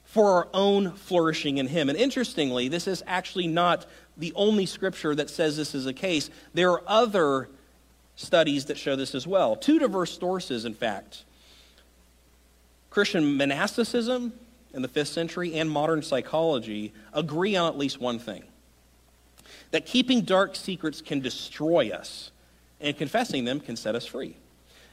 for 0.04 0.32
our 0.32 0.48
own 0.54 0.92
flourishing 0.92 1.58
in 1.58 1.66
Him. 1.66 1.88
And 1.88 1.98
interestingly, 1.98 2.68
this 2.68 2.86
is 2.86 3.02
actually 3.06 3.46
not 3.46 3.86
the 4.16 4.32
only 4.34 4.66
scripture 4.66 5.14
that 5.14 5.28
says 5.28 5.56
this 5.56 5.74
is 5.74 5.86
a 5.86 5.92
case. 5.92 6.30
There 6.54 6.72
are 6.72 6.82
other 6.86 7.48
studies 8.16 8.64
that 8.66 8.78
show 8.78 8.96
this 8.96 9.14
as 9.14 9.26
well. 9.26 9.54
Two 9.54 9.78
diverse 9.78 10.18
sources, 10.18 10.64
in 10.64 10.74
fact. 10.74 11.24
Christian 12.90 13.36
monasticism 13.36 14.32
in 14.72 14.82
the 14.82 14.88
fifth 14.88 15.08
century 15.08 15.54
and 15.54 15.70
modern 15.70 16.02
psychology 16.02 16.92
agree 17.12 17.54
on 17.54 17.68
at 17.68 17.78
least 17.78 18.00
one 18.00 18.18
thing 18.18 18.44
that 19.70 19.86
keeping 19.86 20.22
dark 20.22 20.56
secrets 20.56 21.00
can 21.00 21.20
destroy 21.20 21.90
us, 21.90 22.30
and 22.80 22.96
confessing 22.96 23.44
them 23.44 23.60
can 23.60 23.76
set 23.76 23.94
us 23.94 24.06
free. 24.06 24.36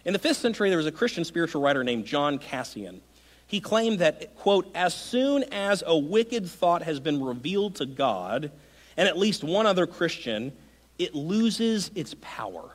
In 0.04 0.14
the 0.14 0.20
fifth 0.20 0.38
century, 0.38 0.70
there 0.70 0.78
was 0.78 0.88
a 0.88 0.92
Christian 0.92 1.24
spiritual 1.24 1.62
writer 1.62 1.84
named 1.84 2.06
John 2.06 2.38
Cassian. 2.38 3.02
He 3.48 3.60
claimed 3.60 4.00
that, 4.00 4.36
quote, 4.36 4.70
as 4.76 4.94
soon 4.94 5.44
as 5.52 5.84
a 5.86 5.98
wicked 5.98 6.48
thought 6.48 6.84
has 6.84 7.00
been 7.00 7.24
revealed 7.24 7.76
to 7.76 7.86
God 7.86 8.52
and 8.98 9.08
at 9.08 9.18
least 9.18 9.44
one 9.44 9.66
other 9.66 9.88
Christian, 9.88 10.52
it 10.98 11.16
loses 11.16 11.92
its 11.96 12.16
power. 12.22 12.72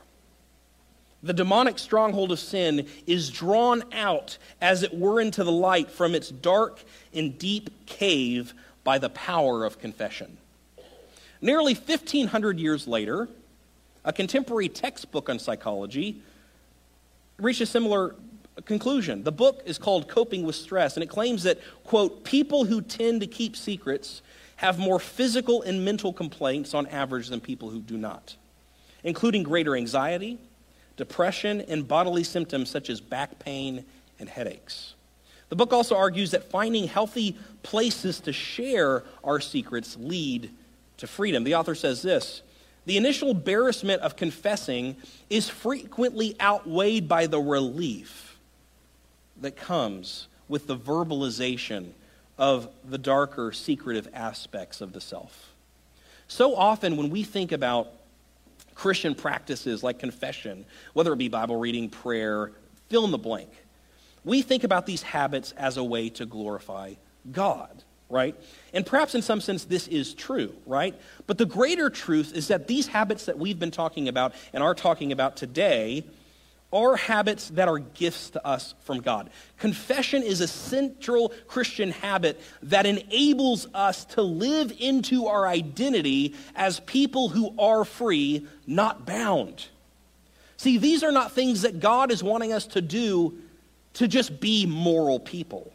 The 1.23 1.33
demonic 1.33 1.79
stronghold 1.79 2.33
of 2.33 2.39
sin 2.39 2.87
is 3.07 3.31
drawn 3.31 3.83
out, 3.93 4.39
as 4.61 4.83
it 4.83 4.97
were, 4.97 5.21
into 5.21 5.45
the 5.45 5.53
light 5.53 5.91
from 5.91 6.15
its 6.15 6.31
dark 6.31 6.83
and 7.13 7.39
deep 7.39 7.87
cave 7.87 8.55
by 8.85 8.99
the 8.99 9.11
power 9.11 9.65
of 9.65 9.79
confession. 9.79 10.39
Nearly 11.43 11.75
1,500 11.75 12.59
years 12.59 12.87
later, 12.87 13.29
a 14.05 14.13
contemporary 14.13 14.69
textbook 14.69 15.29
on 15.29 15.39
psychology 15.39 16.23
reached 17.39 17.61
a 17.61 17.67
similar 17.67 18.15
conclusion. 18.65 19.25
The 19.25 19.33
book 19.33 19.63
is 19.65 19.79
called 19.79 20.09
Coping 20.09 20.43
with 20.43 20.55
Stress, 20.55 20.97
and 20.97 21.03
it 21.03 21.09
claims 21.09 21.43
that, 21.45 21.59
quote, 21.85 22.25
people 22.25 22.65
who 22.65 22.83
tend 22.83 23.21
to 23.23 23.27
keep 23.27 23.57
secrets 23.57 24.21
have 24.57 24.79
more 24.79 24.99
physical 24.99 25.63
and 25.63 25.83
mental 25.85 26.13
complaints 26.13 26.75
on 26.75 26.87
average 26.89 27.29
than 27.29 27.41
people 27.41 27.71
who 27.71 27.81
do 27.81 27.97
not, 27.97 28.37
including 29.03 29.43
greater 29.43 29.75
anxiety, 29.75 30.39
depression, 30.99 31.63
and 31.63 31.89
bodily 31.89 32.23
symptoms 32.23 32.69
such 32.69 32.91
as 32.91 33.01
back 33.01 33.39
pain 33.39 33.85
and 34.19 34.29
headaches. 34.29 34.95
The 35.49 35.57
book 35.57 35.73
also 35.73 35.97
argues 35.97 36.31
that 36.33 36.45
finding 36.51 36.87
healthy 36.87 37.37
places 37.63 38.21
to 38.21 38.33
share 38.33 39.03
our 39.25 39.41
secrets 39.41 39.97
lead 39.99 40.51
to 41.01 41.07
freedom. 41.07 41.45
The 41.45 41.55
author 41.55 41.75
says 41.75 42.03
this 42.03 42.43
The 42.87 42.97
initial 42.97 43.31
embarrassment 43.31 44.03
of 44.03 44.17
confessing 44.17 44.97
is 45.29 45.49
frequently 45.49 46.37
outweighed 46.41 47.09
by 47.09 47.27
the 47.27 47.41
relief 47.41 48.39
that 49.41 49.57
comes 49.57 50.29
with 50.49 50.67
the 50.67 50.77
verbalization 50.77 51.91
of 52.39 52.69
the 52.89 52.99
darker, 52.99 53.53
secretive 53.53 54.09
aspects 54.15 54.81
of 54.81 54.93
the 54.93 55.01
self. 55.01 55.53
So 56.29 56.55
often, 56.55 56.97
when 56.97 57.11
we 57.11 57.23
think 57.23 57.53
about 57.53 57.93
Christian 58.81 59.15
practices 59.15 59.83
like 59.83 59.99
confession, 59.99 60.65
whether 60.95 61.13
it 61.13 61.17
be 61.17 61.29
Bible 61.29 61.57
reading, 61.57 61.91
prayer, 61.91 62.53
fill 62.89 63.05
in 63.05 63.11
the 63.11 63.19
blank. 63.19 63.51
We 64.25 64.41
think 64.41 64.65
about 64.65 64.87
these 64.87 65.03
habits 65.03 65.53
as 65.53 65.77
a 65.77 65.85
way 65.85 66.09
to 66.11 66.25
glorify 66.25 66.95
God, 67.31 67.85
right? 68.11 68.37
And 68.73 68.85
perhaps 68.85 69.15
in 69.15 69.23
some 69.23 69.41
sense 69.41 69.65
this 69.65 69.89
is 69.89 70.15
true, 70.15 70.55
right? 70.67 70.95
But 71.27 71.39
the 71.39 71.47
greater 71.47 71.91
truth 71.91 72.35
is 72.35 72.49
that 72.49 72.67
these 72.67 72.89
habits 72.89 73.27
that 73.27 73.39
we've 73.39 73.59
been 73.59 73.71
talking 73.71 74.09
about 74.09 74.35
and 74.53 74.63
are 74.63 74.75
talking 74.75 75.13
about 75.13 75.37
today 75.37 76.05
are 76.73 76.97
habits 76.97 77.49
that 77.51 77.69
are 77.69 77.79
gifts 77.79 78.31
to 78.31 78.47
us 78.47 78.75
from 78.83 79.01
God. 79.01 79.31
Confession 79.59 80.23
is 80.23 80.41
a 80.41 80.47
central 80.47 81.33
Christian 81.49 81.91
habit 81.91 82.41
that 82.63 82.87
enables 82.87 83.67
us 83.75 84.05
to 84.07 84.23
live 84.23 84.73
into 84.79 85.27
our 85.27 85.49
identity 85.49 86.35
as 86.55 86.79
people 86.81 87.29
who 87.29 87.55
are 87.59 87.85
free, 87.85 88.47
not 88.67 89.05
bound. 89.05 89.67
See, 90.57 90.79
these 90.79 91.03
are 91.03 91.11
not 91.11 91.33
things 91.33 91.63
that 91.63 91.81
God 91.81 92.13
is 92.13 92.23
wanting 92.23 92.53
us 92.53 92.67
to 92.69 92.81
do 92.81 93.39
to 93.95 94.07
just 94.07 94.41
be 94.41 94.67
moral 94.67 95.19
people. 95.19 95.73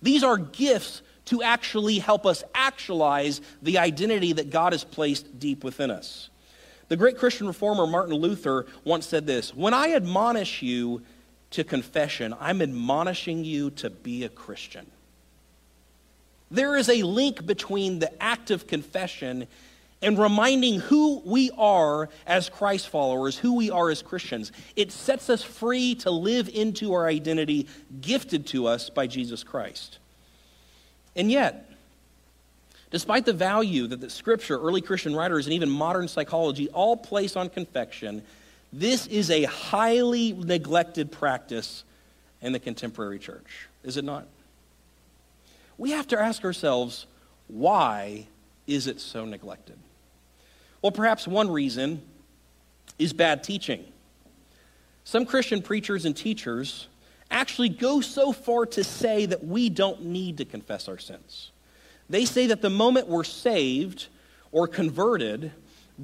These 0.00 0.24
are 0.24 0.36
gifts 0.36 1.02
to 1.26 1.42
actually 1.42 1.98
help 1.98 2.26
us 2.26 2.42
actualize 2.54 3.40
the 3.62 3.78
identity 3.78 4.32
that 4.32 4.50
God 4.50 4.72
has 4.72 4.84
placed 4.84 5.38
deep 5.38 5.64
within 5.64 5.90
us. 5.90 6.30
The 6.88 6.96
great 6.96 7.16
Christian 7.16 7.46
reformer 7.46 7.86
Martin 7.86 8.14
Luther 8.14 8.66
once 8.84 9.06
said 9.06 9.26
this 9.26 9.54
When 9.54 9.74
I 9.74 9.92
admonish 9.92 10.62
you 10.62 11.02
to 11.50 11.64
confession, 11.64 12.34
I'm 12.40 12.60
admonishing 12.60 13.44
you 13.44 13.70
to 13.70 13.90
be 13.90 14.24
a 14.24 14.28
Christian. 14.28 14.86
There 16.50 16.76
is 16.76 16.90
a 16.90 17.02
link 17.02 17.46
between 17.46 17.98
the 17.98 18.22
act 18.22 18.50
of 18.50 18.66
confession 18.66 19.46
and 20.02 20.18
reminding 20.18 20.80
who 20.80 21.22
we 21.24 21.50
are 21.56 22.10
as 22.26 22.50
Christ 22.50 22.88
followers, 22.88 23.38
who 23.38 23.54
we 23.54 23.70
are 23.70 23.88
as 23.88 24.02
Christians. 24.02 24.52
It 24.76 24.92
sets 24.92 25.30
us 25.30 25.42
free 25.42 25.94
to 25.96 26.10
live 26.10 26.48
into 26.48 26.92
our 26.92 27.06
identity 27.06 27.68
gifted 28.00 28.46
to 28.48 28.66
us 28.66 28.90
by 28.90 29.06
Jesus 29.06 29.44
Christ. 29.44 29.98
And 31.14 31.30
yet, 31.30 31.72
Despite 32.92 33.24
the 33.24 33.32
value 33.32 33.86
that 33.86 34.02
the 34.02 34.10
scripture, 34.10 34.60
early 34.60 34.82
Christian 34.82 35.16
writers, 35.16 35.46
and 35.46 35.54
even 35.54 35.70
modern 35.70 36.08
psychology 36.08 36.68
all 36.68 36.94
place 36.94 37.36
on 37.36 37.48
confession, 37.48 38.22
this 38.70 39.06
is 39.06 39.30
a 39.30 39.44
highly 39.44 40.34
neglected 40.34 41.10
practice 41.10 41.84
in 42.42 42.52
the 42.52 42.60
contemporary 42.60 43.18
church, 43.18 43.66
is 43.82 43.96
it 43.96 44.04
not? 44.04 44.26
We 45.78 45.92
have 45.92 46.06
to 46.08 46.20
ask 46.20 46.44
ourselves, 46.44 47.06
why 47.48 48.26
is 48.66 48.86
it 48.86 49.00
so 49.00 49.24
neglected? 49.24 49.78
Well, 50.82 50.92
perhaps 50.92 51.26
one 51.26 51.50
reason 51.50 52.02
is 52.98 53.14
bad 53.14 53.42
teaching. 53.42 53.84
Some 55.04 55.24
Christian 55.24 55.62
preachers 55.62 56.04
and 56.04 56.14
teachers 56.14 56.88
actually 57.32 57.70
go 57.70 58.00
so 58.00 58.32
far 58.32 58.66
to 58.66 58.84
say 58.84 59.26
that 59.26 59.44
we 59.44 59.68
don't 59.68 60.04
need 60.04 60.38
to 60.38 60.44
confess 60.44 60.88
our 60.88 60.98
sins. 60.98 61.50
They 62.08 62.24
say 62.24 62.46
that 62.48 62.62
the 62.62 62.70
moment 62.70 63.08
we're 63.08 63.24
saved 63.24 64.08
or 64.52 64.68
converted, 64.68 65.50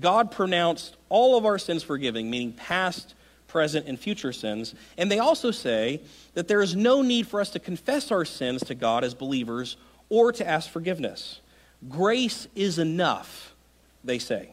God 0.01 0.31
pronounced 0.31 0.97
all 1.09 1.37
of 1.37 1.45
our 1.45 1.59
sins 1.59 1.83
forgiving, 1.83 2.31
meaning 2.31 2.53
past, 2.53 3.15
present, 3.47 3.87
and 3.87 3.99
future 3.99 4.33
sins. 4.33 4.75
And 4.97 5.11
they 5.11 5.19
also 5.19 5.51
say 5.51 6.01
that 6.35 6.49
there 6.49 6.63
is 6.63 6.75
no 6.75 7.03
need 7.03 7.27
for 7.27 7.41
us 7.41 7.51
to 7.51 7.59
confess 7.59 8.11
our 8.11 8.25
sins 8.25 8.63
to 8.65 8.75
God 8.75 9.05
as 9.05 9.15
believers 9.15 9.77
or 10.09 10.33
to 10.33 10.47
ask 10.47 10.71
forgiveness. 10.71 11.41
Grace 11.89 12.49
is 12.55 12.79
enough, 12.79 13.55
they 14.03 14.19
say. 14.19 14.51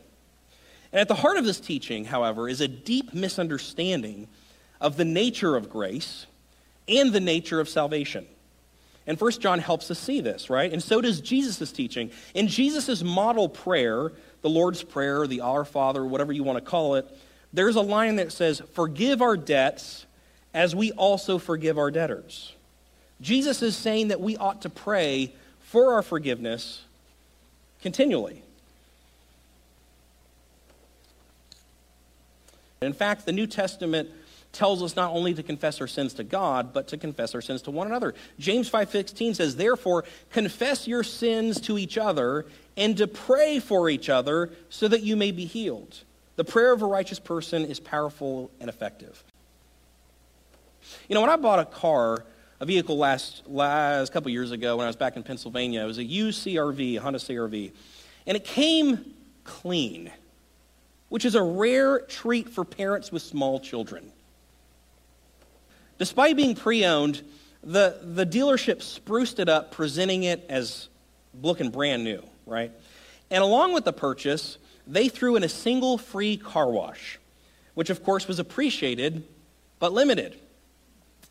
And 0.92 1.02
at 1.02 1.08
the 1.08 1.16
heart 1.16 1.38
of 1.38 1.46
this 1.46 1.60
teaching, 1.60 2.06
however, 2.06 2.48
is 2.48 2.62
a 2.62 2.68
deep 2.68 3.14
misunderstanding 3.14 4.28
of 4.80 4.98
the 4.98 5.06
nature 5.06 5.56
of 5.56 5.70
grace 5.70 6.26
and 6.88 7.14
the 7.14 7.20
nature 7.20 7.60
of 7.60 7.70
salvation. 7.70 8.26
And 9.08 9.20
First 9.20 9.42
John 9.42 9.60
helps 9.60 9.92
us 9.92 10.00
see 10.00 10.22
this, 10.22 10.50
right? 10.50 10.72
And 10.72 10.82
so 10.82 11.00
does 11.00 11.22
Jesus' 11.22 11.72
teaching. 11.72 12.12
In 12.34 12.48
Jesus' 12.48 13.04
model 13.04 13.48
prayer, 13.48 14.12
the 14.42 14.50
Lord's 14.50 14.84
Prayer, 14.84 15.28
the 15.28 15.42
Our 15.42 15.66
Father, 15.66 16.04
whatever 16.06 16.34
you 16.34 16.44
want 16.44 16.58
to 16.58 16.70
call 16.70 16.96
it, 16.96 17.08
there's 17.54 17.76
a 17.76 17.82
line 17.82 18.18
that 18.18 18.32
says, 18.32 18.62
Forgive 18.74 19.22
our 19.22 19.38
debts 19.38 20.06
as 20.54 20.76
we 20.76 20.92
also 20.94 21.38
forgive 21.38 21.78
our 21.78 21.92
debtors. 21.92 22.54
Jesus 23.22 23.62
is 23.62 23.76
saying 23.76 24.10
that 24.10 24.20
we 24.20 24.38
ought 24.38 24.62
to 24.64 24.70
pray 24.70 25.34
for 25.62 25.94
our 25.94 26.02
forgiveness 26.02 26.84
continually. 27.82 28.42
In 32.82 32.94
fact, 32.94 33.26
the 33.26 33.32
New 33.32 33.48
Testament 33.48 34.10
tells 34.56 34.82
us 34.82 34.96
not 34.96 35.12
only 35.12 35.34
to 35.34 35.44
confess 35.44 35.80
our 35.82 35.88
sins 35.88 36.14
to 36.16 36.24
God, 36.24 36.74
but 36.74 36.88
to 36.88 36.98
confess 36.98 37.36
our 37.36 37.42
sins 37.42 37.62
to 37.64 37.72
one 37.72 37.88
another. 37.88 38.16
James 38.40 38.70
5:16 38.70 39.34
says, 39.34 39.58
"Therefore, 39.58 40.06
confess 40.32 40.88
your 40.88 41.04
sins 41.04 41.60
to 41.62 41.78
each 41.78 41.98
other 41.98 42.46
and 42.76 42.98
to 42.98 43.08
pray 43.08 43.60
for 43.60 43.90
each 43.90 44.10
other 44.10 44.52
so 44.70 44.88
that 44.88 45.04
you 45.04 45.16
may 45.16 45.32
be 45.32 45.46
healed." 45.46 46.00
The 46.38 46.44
prayer 46.44 46.72
of 46.72 46.82
a 46.82 46.86
righteous 46.86 47.20
person 47.20 47.66
is 47.66 47.80
powerful 47.80 48.50
and 48.60 48.70
effective. 48.70 49.24
You 51.08 51.16
know, 51.16 51.22
when 51.22 51.30
I 51.30 51.36
bought 51.36 51.60
a 51.60 51.66
car, 51.66 52.26
a 52.60 52.66
vehicle 52.66 52.98
last 52.98 53.44
last 53.48 54.12
couple 54.12 54.32
years 54.32 54.52
ago 54.52 54.78
when 54.78 54.86
I 54.86 54.90
was 54.90 54.96
back 54.96 55.16
in 55.16 55.24
Pennsylvania, 55.24 55.82
it 55.82 55.88
was 55.88 55.98
a 55.98 56.04
used 56.04 56.42
CRV, 56.42 56.98
a 56.98 57.02
Honda 57.02 57.20
CRV, 57.20 57.72
and 58.26 58.36
it 58.38 58.44
came 58.44 59.14
clean, 59.44 60.12
which 61.10 61.26
is 61.26 61.36
a 61.36 61.44
rare 61.44 62.00
treat 62.00 62.50
for 62.50 62.64
parents 62.64 63.12
with 63.12 63.22
small 63.22 63.60
children. 63.60 64.12
Despite 65.98 66.36
being 66.36 66.56
pre 66.56 66.86
owned, 66.86 67.22
the, 67.64 68.00
the 68.04 68.26
dealership 68.26 68.82
spruced 68.82 69.40
it 69.40 69.50
up, 69.50 69.72
presenting 69.72 70.24
it 70.24 70.46
as 70.50 70.90
looking 71.42 71.70
brand 71.72 72.04
new, 72.04 72.24
right? 72.46 72.72
And 73.32 73.44
along 73.44 73.74
with 73.74 73.86
the 73.86 73.94
purchase, 73.94 74.58
they 74.86 75.10
threw 75.10 75.36
in 75.36 75.44
a 75.44 75.50
single 75.50 75.98
free 75.98 76.38
car 76.38 76.70
wash, 76.70 77.20
which 77.74 77.90
of 77.90 78.04
course 78.04 78.28
was 78.28 78.40
appreciated 78.40 79.24
but 79.80 79.94
limited. 79.94 80.38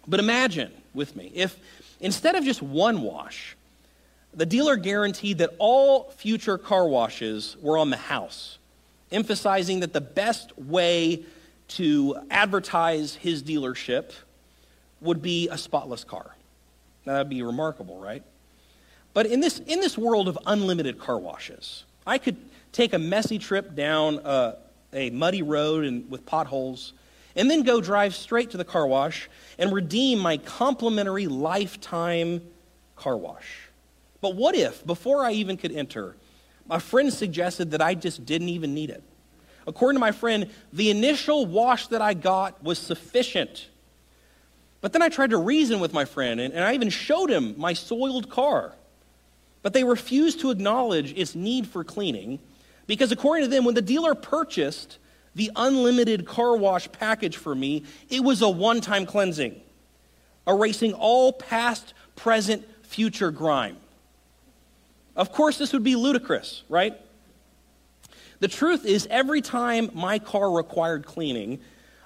But 0.07 0.21
imagine 0.21 0.73
with 0.93 1.17
me 1.17 1.31
if 1.35 1.57
instead 2.01 2.35
of 2.35 2.45
just 2.45 2.63
one 2.63 3.03
wash, 3.03 3.57
the 4.35 4.47
dealer 4.47 4.77
guaranteed 4.77 5.39
that 5.39 5.51
all 5.59 6.11
future 6.11 6.59
car 6.59 6.89
washes 6.89 7.57
were 7.61 7.79
on 7.79 7.91
the 7.91 7.97
house, 7.97 8.59
emphasizing 9.13 9.81
that 9.81 9.93
the 9.93 10.01
best 10.01 10.57
way 10.59 11.25
to 11.69 12.17
advertise 12.31 13.15
his 13.15 13.43
dealership 13.43 14.13
would 15.05 15.23
be 15.23 15.49
a 15.49 15.59
spotless 15.59 16.03
car. 16.03 16.35
Now, 17.07 17.15
that'd 17.15 17.29
be 17.29 17.43
remarkable, 17.43 17.99
right? 17.99 18.23
But 19.13 19.27
in 19.27 19.41
this, 19.41 19.61
in 19.61 19.81
this 19.81 19.97
world 19.97 20.27
of 20.27 20.39
unlimited 20.47 20.99
car 20.99 21.19
washes, 21.19 21.85
I 22.07 22.19
could 22.19 22.37
take 22.73 22.93
a 22.93 22.99
messy 22.99 23.39
trip 23.39 23.75
down 23.75 24.21
a, 24.25 24.57
a 24.93 25.11
muddy 25.11 25.43
road 25.43 25.85
and, 25.85 26.11
with 26.11 26.27
potholes, 26.27 26.93
and 27.37 27.51
then 27.51 27.63
go 27.63 27.81
drive 27.81 28.15
straight 28.15 28.51
to 28.51 28.57
the 28.57 28.65
car 28.65 28.87
wash 28.87 29.29
and 29.59 29.73
redeem 29.73 30.19
my 30.19 30.39
complimentary 30.39 31.27
lifetime 31.27 32.43
car 32.97 33.17
wash. 33.17 33.69
But 34.21 34.35
what 34.35 34.55
if, 34.55 34.85
before 34.87 35.25
I 35.25 35.33
even 35.33 35.57
could 35.57 35.73
enter, 35.73 36.17
my 36.67 36.79
friend 36.79 37.13
suggested 37.13 37.73
that 37.73 37.83
I 37.83 37.95
just 37.95 38.25
didn't 38.25 38.49
even 38.49 38.75
need 38.75 38.91
it? 38.91 39.03
According 39.67 39.97
to 39.97 40.01
my 40.01 40.13
friend, 40.13 40.51
the 40.73 40.91
initial 40.91 41.47
wash 41.47 41.89
that 41.89 42.03
I 42.03 42.15
got 42.15 42.63
was 42.63 42.79
sufficient 42.79 43.69
but 44.85 44.93
then 44.93 45.01
I 45.01 45.09
tried 45.09 45.31
to 45.31 45.39
reason 45.39 45.81
with 45.81 45.95
my 45.95 46.05
friend, 46.05 46.39
and, 46.39 46.53
and 46.53 46.63
I 46.63 46.75
even 46.75 46.91
showed 46.91 47.31
him 47.31 47.55
my 47.57 47.73
soiled 47.73 48.29
car. 48.29 48.75
But 49.63 49.73
they 49.73 49.83
refused 49.83 50.41
to 50.41 50.51
acknowledge 50.51 51.15
its 51.15 51.35
need 51.35 51.67
for 51.67 51.85
cleaning 51.85 52.39
because, 52.87 53.11
according 53.11 53.47
to 53.47 53.51
them, 53.51 53.65
when 53.65 53.75
the 53.75 53.81
dealer 53.81 54.15
purchased 54.15 54.99
the 55.35 55.51
unlimited 55.57 56.27
car 56.27 56.55
wash 56.55 56.93
package 56.93 57.39
for 57.39 57.55
me, 57.55 57.85
it 58.11 58.23
was 58.23 58.43
a 58.43 58.49
one 58.51 58.83
time 58.83 59.07
cleansing, 59.07 59.59
erasing 60.47 60.93
all 60.93 61.33
past, 61.33 61.95
present, 62.15 62.69
future 62.83 63.31
grime. 63.31 63.79
Of 65.17 65.33
course, 65.33 65.57
this 65.57 65.73
would 65.73 65.83
be 65.83 65.97
ludicrous, 65.97 66.63
right? 66.69 66.93
The 68.41 68.49
truth 68.49 68.85
is, 68.85 69.09
every 69.11 69.41
time 69.41 69.89
my 69.95 70.19
car 70.19 70.51
required 70.51 71.07
cleaning, 71.07 71.61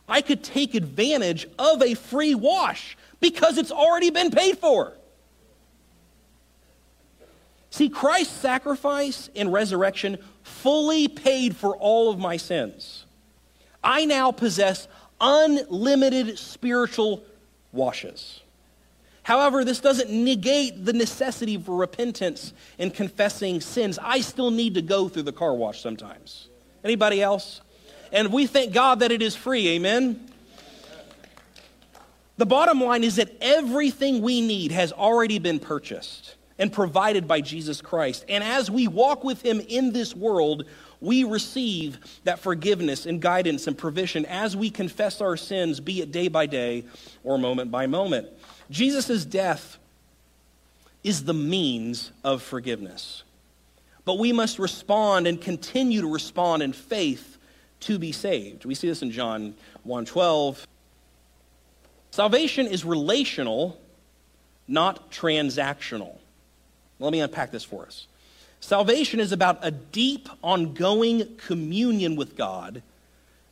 I 0.09 0.23
could 0.23 0.43
take 0.43 0.75
advantage 0.75 1.47
of 1.59 1.83
a 1.83 1.95
free 1.95 2.35
wash 2.35 2.97
because 3.21 3.59
it's 3.59 3.73
already 3.73 4.11
been 4.11 4.31
paid 4.31 4.59
for. 4.59 4.95
See, 7.71 7.89
Christ's 7.89 8.35
sacrifice 8.35 9.29
and 9.37 9.53
resurrection 9.53 10.19
fully 10.43 11.09
paid 11.09 11.55
for 11.55 11.77
all 11.77 12.11
of 12.11 12.19
my 12.19 12.37
sins. 12.37 13.05
I 13.85 14.07
now 14.07 14.33
possess 14.33 14.89
unlimited 15.21 16.39
spiritual 16.39 17.23
washes. 17.73 18.41
However, 19.23 19.63
this 19.63 19.81
doesn't 19.81 20.11
negate 20.11 20.87
the 20.87 20.95
necessity 20.95 21.59
for 21.59 21.77
repentance 21.77 22.55
and 22.79 22.95
confessing 22.95 23.61
sins. 23.61 23.99
I 24.03 24.23
still 24.23 24.51
need 24.51 24.75
to 24.75 24.83
go 24.83 25.09
through 25.09 25.25
the 25.25 25.33
car 25.33 25.55
wash 25.55 25.83
sometimes. 25.83 26.49
Anybody 26.83 27.21
else? 27.21 27.61
And 28.13 28.33
we 28.33 28.47
thank 28.47 28.73
God 28.73 29.01
that 29.01 29.13
it 29.13 29.23
is 29.23 29.35
free. 29.37 29.69
Amen. 29.69 30.29
The 32.37 32.47
bottom 32.47 32.81
line 32.81 33.03
is 33.03 33.17
that 33.17 33.37
everything 33.41 34.23
we 34.23 34.41
need 34.41 34.71
has 34.73 34.93
already 34.93 35.39
been 35.39 35.59
purchased 35.59 36.37
and 36.59 36.73
provided 36.73 37.27
by 37.27 37.41
Jesus 37.41 37.81
Christ. 37.81 38.25
And 38.29 38.43
as 38.43 38.71
we 38.71 38.89
walk 38.89 39.25
with 39.25 39.43
Him 39.43 39.61
in 39.61 39.93
this 39.93 40.15
world, 40.15 40.65
we 41.01 41.25
receive 41.25 41.99
that 42.25 42.41
forgiveness 42.41 43.07
and 43.07 43.21
guidance 43.21 43.67
and 43.67 43.79
provision 43.79 44.25
as 44.27 44.57
we 44.57 44.71
confess 44.71 45.21
our 45.21 45.37
sins, 45.37 45.81
be 45.81 46.01
it 46.01 46.11
day 46.13 46.29
by 46.29 46.47
day 46.47 46.85
or 47.23 47.39
moment 47.39 47.71
by 47.71 47.87
moment. 47.87 48.29
Jesus' 48.71 49.25
death 49.25 49.79
is 51.05 51.25
the 51.25 51.35
means 51.35 52.11
of 52.25 52.43
forgiveness. 52.43 53.23
But 54.05 54.19
we 54.19 54.33
must 54.33 54.59
respond 54.59 55.27
and 55.27 55.41
continue 55.41 56.01
to 56.01 56.13
respond 56.13 56.63
in 56.63 56.73
faith 56.73 57.38
to 57.81 57.99
be 57.99 58.13
saved. 58.13 58.65
We 58.65 58.75
see 58.75 58.89
this 58.89 59.03
in 59.03 59.11
John 59.11 59.55
1:12. 59.87 60.67
Salvation 62.11 62.67
is 62.67 62.85
relational, 62.85 63.79
not 64.67 65.11
transactional. 65.11 66.17
Let 66.99 67.13
me 67.13 67.21
unpack 67.21 67.53
this 67.53 67.65
for 67.65 67.87
us. 67.87 68.07
Salvation 68.61 69.21
is 69.21 69.31
about 69.31 69.59
a 69.63 69.71
deep, 69.71 70.29
ongoing 70.43 71.37
communion 71.37 72.17
with 72.17 72.37
God 72.37 72.83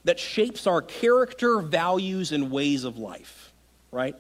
that 0.04 0.18
shapes 0.18 0.66
our 0.66 0.82
character, 0.82 1.60
values, 1.60 2.32
and 2.32 2.50
ways 2.50 2.84
of 2.84 2.98
life, 2.98 3.52
right? 3.92 4.16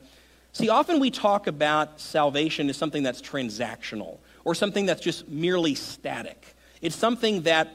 See, 0.52 0.68
often 0.68 1.00
we 1.00 1.10
talk 1.10 1.46
about 1.46 2.00
salvation 2.00 2.70
as 2.70 2.76
something 2.76 3.02
that's 3.02 3.20
transactional 3.20 4.18
or 4.44 4.54
something 4.54 4.86
that's 4.86 5.02
just 5.02 5.28
merely 5.28 5.74
static. 5.74 6.54
It's 6.80 6.96
something 6.96 7.42
that 7.42 7.68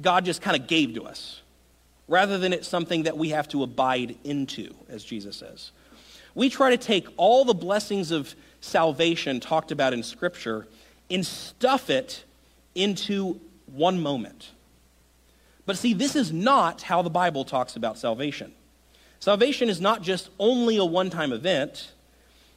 God 0.00 0.24
just 0.24 0.40
kind 0.42 0.60
of 0.60 0.66
gave 0.66 0.94
to 0.94 1.04
us 1.04 1.42
rather 2.08 2.38
than 2.38 2.52
it's 2.52 2.66
something 2.66 3.04
that 3.04 3.16
we 3.16 3.28
have 3.30 3.46
to 3.48 3.62
abide 3.62 4.16
into, 4.24 4.74
as 4.88 5.04
Jesus 5.04 5.36
says. 5.36 5.70
We 6.34 6.48
try 6.48 6.70
to 6.70 6.76
take 6.76 7.06
all 7.16 7.44
the 7.44 7.54
blessings 7.54 8.10
of 8.10 8.34
salvation 8.60 9.40
talked 9.40 9.70
about 9.70 9.92
in 9.92 10.02
Scripture 10.02 10.66
and 11.10 11.24
stuff 11.24 11.90
it 11.90 12.24
into 12.74 13.40
one 13.66 14.00
moment. 14.00 14.50
But 15.66 15.76
see, 15.76 15.92
this 15.92 16.16
is 16.16 16.32
not 16.32 16.82
how 16.82 17.02
the 17.02 17.10
Bible 17.10 17.44
talks 17.44 17.76
about 17.76 17.98
salvation. 17.98 18.52
Salvation 19.20 19.68
is 19.68 19.80
not 19.80 20.02
just 20.02 20.30
only 20.38 20.76
a 20.76 20.84
one 20.84 21.10
time 21.10 21.32
event, 21.32 21.92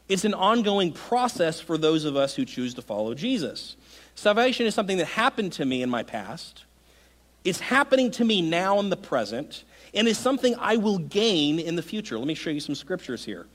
it's 0.08 0.26
an 0.26 0.34
ongoing 0.34 0.92
process 0.94 1.60
for 1.60 1.78
those 1.78 2.06
of 2.06 2.16
us 2.16 2.36
who 2.36 2.46
choose 2.46 2.74
to 2.76 2.82
follow 2.82 3.14
Jesus. 3.14 3.76
Salvation 4.16 4.66
is 4.66 4.76
something 4.76 4.98
that 4.98 5.06
happened 5.06 5.54
to 5.54 5.66
me 5.66 5.82
in 5.82 5.90
my 5.90 6.04
past 6.04 6.66
is 7.44 7.60
happening 7.60 8.12
to 8.12 8.26
me 8.26 8.42
now 8.42 8.80
in 8.80 8.90
the 8.90 8.98
present 8.98 9.64
and 9.94 10.08
is 10.08 10.18
something 10.18 10.56
I 10.60 10.78
will 10.78 11.00
gain 11.00 11.60
in 11.60 11.76
the 11.76 11.82
future. 11.82 12.18
Let 12.18 12.28
me 12.28 12.36
show 12.36 12.50
you 12.50 12.60
some 12.60 12.76
scriptures 12.76 13.26
here. 13.26 13.48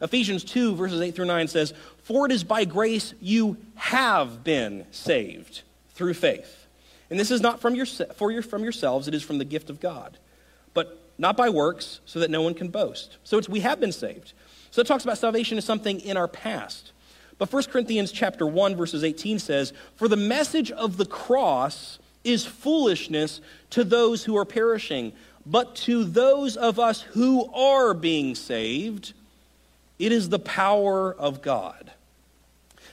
Ephesians 0.00 0.44
2, 0.44 0.74
verses 0.74 1.00
8 1.00 1.14
through 1.14 1.26
9 1.26 1.48
says, 1.48 1.72
For 2.02 2.26
it 2.26 2.32
is 2.32 2.44
by 2.44 2.64
grace 2.64 3.14
you 3.20 3.56
have 3.76 4.42
been 4.42 4.86
saved 4.90 5.62
through 5.94 6.14
faith. 6.14 6.66
And 7.10 7.20
this 7.20 7.30
is 7.30 7.40
not 7.40 7.60
from, 7.60 7.74
your, 7.74 7.86
for 7.86 8.30
your, 8.30 8.42
from 8.42 8.62
yourselves, 8.62 9.08
it 9.08 9.14
is 9.14 9.22
from 9.22 9.38
the 9.38 9.44
gift 9.44 9.70
of 9.70 9.80
God. 9.80 10.18
But 10.72 11.00
not 11.16 11.36
by 11.36 11.48
works, 11.48 12.00
so 12.06 12.18
that 12.18 12.30
no 12.30 12.42
one 12.42 12.54
can 12.54 12.68
boast. 12.68 13.18
So 13.22 13.38
it's 13.38 13.48
we 13.48 13.60
have 13.60 13.78
been 13.78 13.92
saved. 13.92 14.32
So 14.70 14.80
it 14.80 14.86
talks 14.86 15.04
about 15.04 15.18
salvation 15.18 15.56
as 15.58 15.64
something 15.64 16.00
in 16.00 16.16
our 16.16 16.26
past. 16.26 16.92
But 17.38 17.52
1 17.52 17.64
Corinthians 17.64 18.10
chapter 18.10 18.46
1, 18.46 18.74
verses 18.74 19.04
18 19.04 19.38
says, 19.38 19.72
For 19.94 20.08
the 20.08 20.16
message 20.16 20.72
of 20.72 20.96
the 20.96 21.06
cross 21.06 21.98
is 22.24 22.44
foolishness 22.44 23.40
to 23.70 23.84
those 23.84 24.24
who 24.24 24.36
are 24.36 24.44
perishing, 24.44 25.12
but 25.46 25.76
to 25.76 26.04
those 26.04 26.56
of 26.56 26.78
us 26.78 27.02
who 27.02 27.52
are 27.52 27.94
being 27.94 28.34
saved, 28.34 29.12
it 29.98 30.10
is 30.10 30.28
the 30.28 30.38
power 30.38 31.14
of 31.14 31.42
God. 31.42 31.92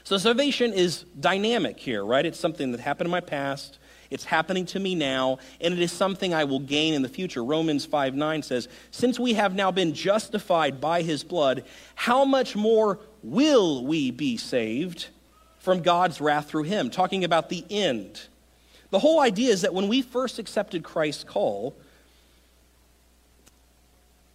So 0.04 0.18
salvation 0.18 0.74
is 0.74 1.06
dynamic 1.20 1.80
here, 1.80 2.04
right? 2.04 2.26
It's 2.26 2.40
something 2.40 2.72
that 2.72 2.82
happened 2.82 3.08
in 3.08 3.12
my 3.12 3.22
past. 3.22 3.78
It's 4.10 4.26
happening 4.26 4.66
to 4.68 4.80
me 4.80 4.94
now, 4.94 5.40
and 5.62 5.74
it 5.74 5.80
is 5.80 5.92
something 5.92 6.34
I 6.34 6.44
will 6.44 6.60
gain 6.60 6.94
in 6.94 7.02
the 7.02 7.10
future. 7.10 7.44
Romans 7.44 7.86
5 7.86 8.14
9 8.14 8.44
says, 8.44 8.68
Since 8.92 9.20
we 9.20 9.36
have 9.36 9.56
now 9.56 9.72
been 9.72 9.94
justified 9.94 10.82
by 10.82 11.02
his 11.02 11.24
blood, 11.24 11.64
how 11.96 12.26
much 12.26 12.56
more 12.56 13.00
will 13.24 13.86
we 13.86 14.12
be 14.12 14.36
saved 14.36 15.08
from 15.60 15.82
God's 15.82 16.20
wrath 16.20 16.50
through 16.50 16.64
him? 16.64 16.90
Talking 16.90 17.24
about 17.24 17.48
the 17.48 17.64
end. 17.70 18.28
The 18.92 19.00
whole 19.00 19.20
idea 19.20 19.52
is 19.52 19.62
that 19.62 19.74
when 19.74 19.88
we 19.88 20.02
first 20.02 20.38
accepted 20.38 20.84
Christ's 20.84 21.24
call, 21.24 21.76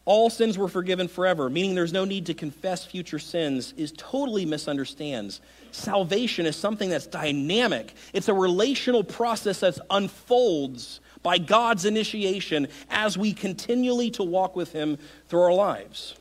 all 0.07 0.31
sins 0.31 0.57
were 0.57 0.69
forgiven 0.69 1.09
forever, 1.09 1.51
meaning 1.51 1.75
there's 1.75 1.93
no 1.93 2.05
need 2.05 2.27
to 2.27 2.35
confess 2.35 2.87
future 2.87 3.19
sins, 3.19 3.75
is 3.77 3.93
totally 3.97 4.47
misunderstands. 4.47 5.41
Salvation 5.73 6.47
is 6.47 6.57
something 6.57 6.89
that's 6.89 7.07
dynamic, 7.07 7.95
it's 8.15 8.29
a 8.29 8.35
relational 8.35 9.05
process 9.05 9.61
that 9.61 9.79
unfolds 9.91 11.01
by 11.23 11.39
God's 11.39 11.85
initiation 11.85 12.69
as 12.89 13.19
we 13.19 13.33
continually 13.33 14.11
to 14.13 14.23
walk 14.23 14.55
with 14.55 14.73
Him 14.73 14.97
through 15.29 15.41
our 15.41 15.53
lives. 15.53 16.15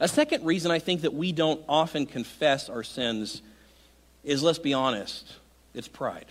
A 0.00 0.08
second 0.08 0.44
reason 0.44 0.70
I 0.70 0.78
think 0.78 1.02
that 1.02 1.12
we 1.14 1.32
don't 1.32 1.60
often 1.68 2.06
confess 2.06 2.70
our 2.70 2.82
sins 2.82 3.42
is, 4.24 4.42
let's 4.42 4.58
be 4.58 4.72
honest, 4.72 5.30
it's 5.74 5.88
pride. 5.88 6.26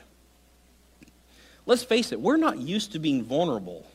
Let's 1.65 1.83
face 1.83 2.11
it, 2.11 2.21
we're 2.21 2.37
not 2.37 2.59
used 2.59 2.91
to 2.91 2.99
being 2.99 3.23
vulnerable 3.23 3.85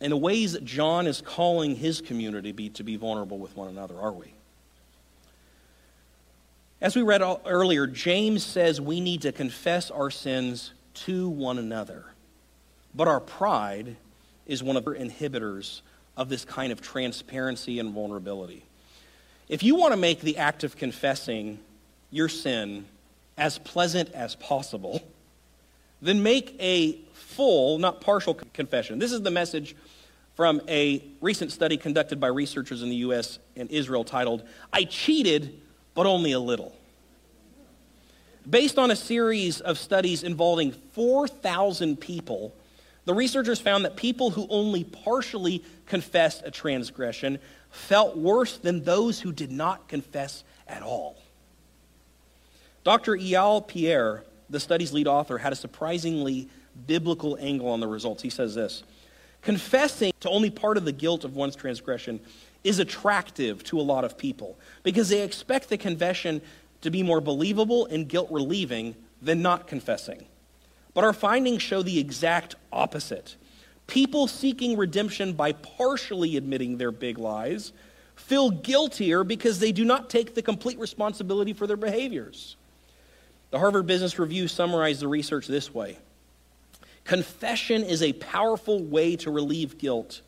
in 0.00 0.10
the 0.10 0.16
ways 0.16 0.52
that 0.52 0.64
John 0.64 1.06
is 1.06 1.20
calling 1.20 1.74
his 1.74 2.00
community 2.00 2.52
be, 2.52 2.68
to 2.70 2.84
be 2.84 2.96
vulnerable 2.96 3.38
with 3.38 3.56
one 3.56 3.68
another, 3.68 3.98
are 3.98 4.12
we? 4.12 4.32
As 6.80 6.94
we 6.94 7.02
read 7.02 7.22
earlier, 7.44 7.88
James 7.88 8.44
says 8.44 8.80
we 8.80 9.00
need 9.00 9.22
to 9.22 9.32
confess 9.32 9.90
our 9.90 10.10
sins 10.10 10.72
to 10.94 11.28
one 11.28 11.58
another. 11.58 12.04
But 12.94 13.08
our 13.08 13.18
pride 13.18 13.96
is 14.46 14.62
one 14.62 14.76
of 14.76 14.84
the 14.84 14.92
inhibitors 14.92 15.80
of 16.16 16.28
this 16.28 16.44
kind 16.44 16.70
of 16.70 16.80
transparency 16.80 17.80
and 17.80 17.92
vulnerability. 17.92 18.64
If 19.48 19.64
you 19.64 19.74
want 19.74 19.92
to 19.92 19.96
make 19.96 20.20
the 20.20 20.38
act 20.38 20.62
of 20.62 20.76
confessing 20.76 21.58
your 22.10 22.28
sin 22.28 22.86
as 23.36 23.58
pleasant 23.58 24.12
as 24.12 24.36
possible, 24.36 25.02
then 26.00 26.22
make 26.22 26.56
a 26.60 26.98
full, 27.12 27.78
not 27.78 28.00
partial 28.00 28.34
confession. 28.34 28.98
This 28.98 29.12
is 29.12 29.22
the 29.22 29.30
message 29.30 29.76
from 30.34 30.60
a 30.68 31.04
recent 31.20 31.50
study 31.50 31.76
conducted 31.76 32.20
by 32.20 32.28
researchers 32.28 32.82
in 32.82 32.88
the 32.88 32.96
U.S. 32.96 33.38
and 33.56 33.70
Israel 33.70 34.04
titled, 34.04 34.44
I 34.72 34.84
Cheated, 34.84 35.60
but 35.94 36.06
Only 36.06 36.32
a 36.32 36.38
Little. 36.38 36.76
Based 38.48 38.78
on 38.78 38.90
a 38.90 38.96
series 38.96 39.60
of 39.60 39.78
studies 39.78 40.22
involving 40.22 40.72
4,000 40.92 42.00
people, 42.00 42.54
the 43.04 43.14
researchers 43.14 43.58
found 43.58 43.84
that 43.84 43.96
people 43.96 44.30
who 44.30 44.46
only 44.48 44.84
partially 44.84 45.64
confessed 45.86 46.42
a 46.44 46.50
transgression 46.50 47.40
felt 47.70 48.16
worse 48.16 48.58
than 48.58 48.84
those 48.84 49.20
who 49.20 49.32
did 49.32 49.50
not 49.50 49.88
confess 49.88 50.44
at 50.66 50.82
all. 50.82 51.16
Dr. 52.84 53.16
Eyal 53.16 53.66
Peer, 53.66 54.24
the 54.50 54.60
study's 54.60 54.92
lead 54.92 55.06
author, 55.06 55.38
had 55.38 55.52
a 55.52 55.56
surprisingly 55.56 56.48
biblical 56.86 57.36
angle 57.40 57.68
on 57.68 57.80
the 57.80 57.88
results. 57.88 58.22
He 58.22 58.30
says 58.30 58.54
this 58.54 58.82
Confessing 59.42 60.12
to 60.20 60.28
only 60.28 60.50
part 60.50 60.76
of 60.76 60.84
the 60.84 60.92
guilt 60.92 61.24
of 61.24 61.36
one's 61.36 61.56
transgression 61.56 62.20
is 62.64 62.78
attractive 62.78 63.62
to 63.64 63.80
a 63.80 63.82
lot 63.82 64.04
of 64.04 64.18
people 64.18 64.58
because 64.82 65.08
they 65.08 65.22
expect 65.22 65.68
the 65.68 65.78
confession 65.78 66.40
to 66.80 66.90
be 66.90 67.02
more 67.02 67.20
believable 67.20 67.86
and 67.86 68.08
guilt 68.08 68.28
relieving 68.30 68.94
than 69.22 69.42
not 69.42 69.66
confessing. 69.66 70.26
But 70.94 71.04
our 71.04 71.12
findings 71.12 71.62
show 71.62 71.82
the 71.82 71.98
exact 71.98 72.56
opposite. 72.72 73.36
People 73.86 74.26
seeking 74.26 74.76
redemption 74.76 75.32
by 75.32 75.52
partially 75.52 76.36
admitting 76.36 76.76
their 76.76 76.90
big 76.90 77.18
lies 77.18 77.72
feel 78.16 78.50
guiltier 78.50 79.24
because 79.24 79.60
they 79.60 79.72
do 79.72 79.84
not 79.84 80.10
take 80.10 80.34
the 80.34 80.42
complete 80.42 80.78
responsibility 80.78 81.52
for 81.52 81.66
their 81.66 81.76
behaviors. 81.76 82.56
The 83.50 83.58
Harvard 83.58 83.86
Business 83.86 84.18
Review 84.18 84.46
summarized 84.46 85.00
the 85.00 85.08
research 85.08 85.46
this 85.46 85.72
way 85.72 85.98
Confession 87.04 87.82
is 87.82 88.02
a 88.02 88.12
powerful 88.14 88.82
way 88.82 89.16
to 89.16 89.30
relieve 89.30 89.78
guilt, 89.78 90.20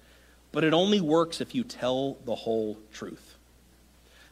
but 0.52 0.64
it 0.64 0.72
only 0.72 1.00
works 1.00 1.40
if 1.40 1.54
you 1.54 1.62
tell 1.62 2.16
the 2.24 2.34
whole 2.34 2.78
truth. 2.92 3.36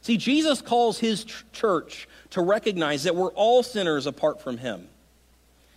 See, 0.01 0.17
Jesus 0.17 0.63
calls 0.63 0.99
his 0.99 1.25
church 1.53 2.09
to 2.31 2.41
recognize 2.41 3.05
that 3.05 3.15
we're 3.15 3.33
all 3.33 3.63
sinners 3.63 4.07
apart 4.07 4.41
from 4.41 4.57
him. 4.57 4.89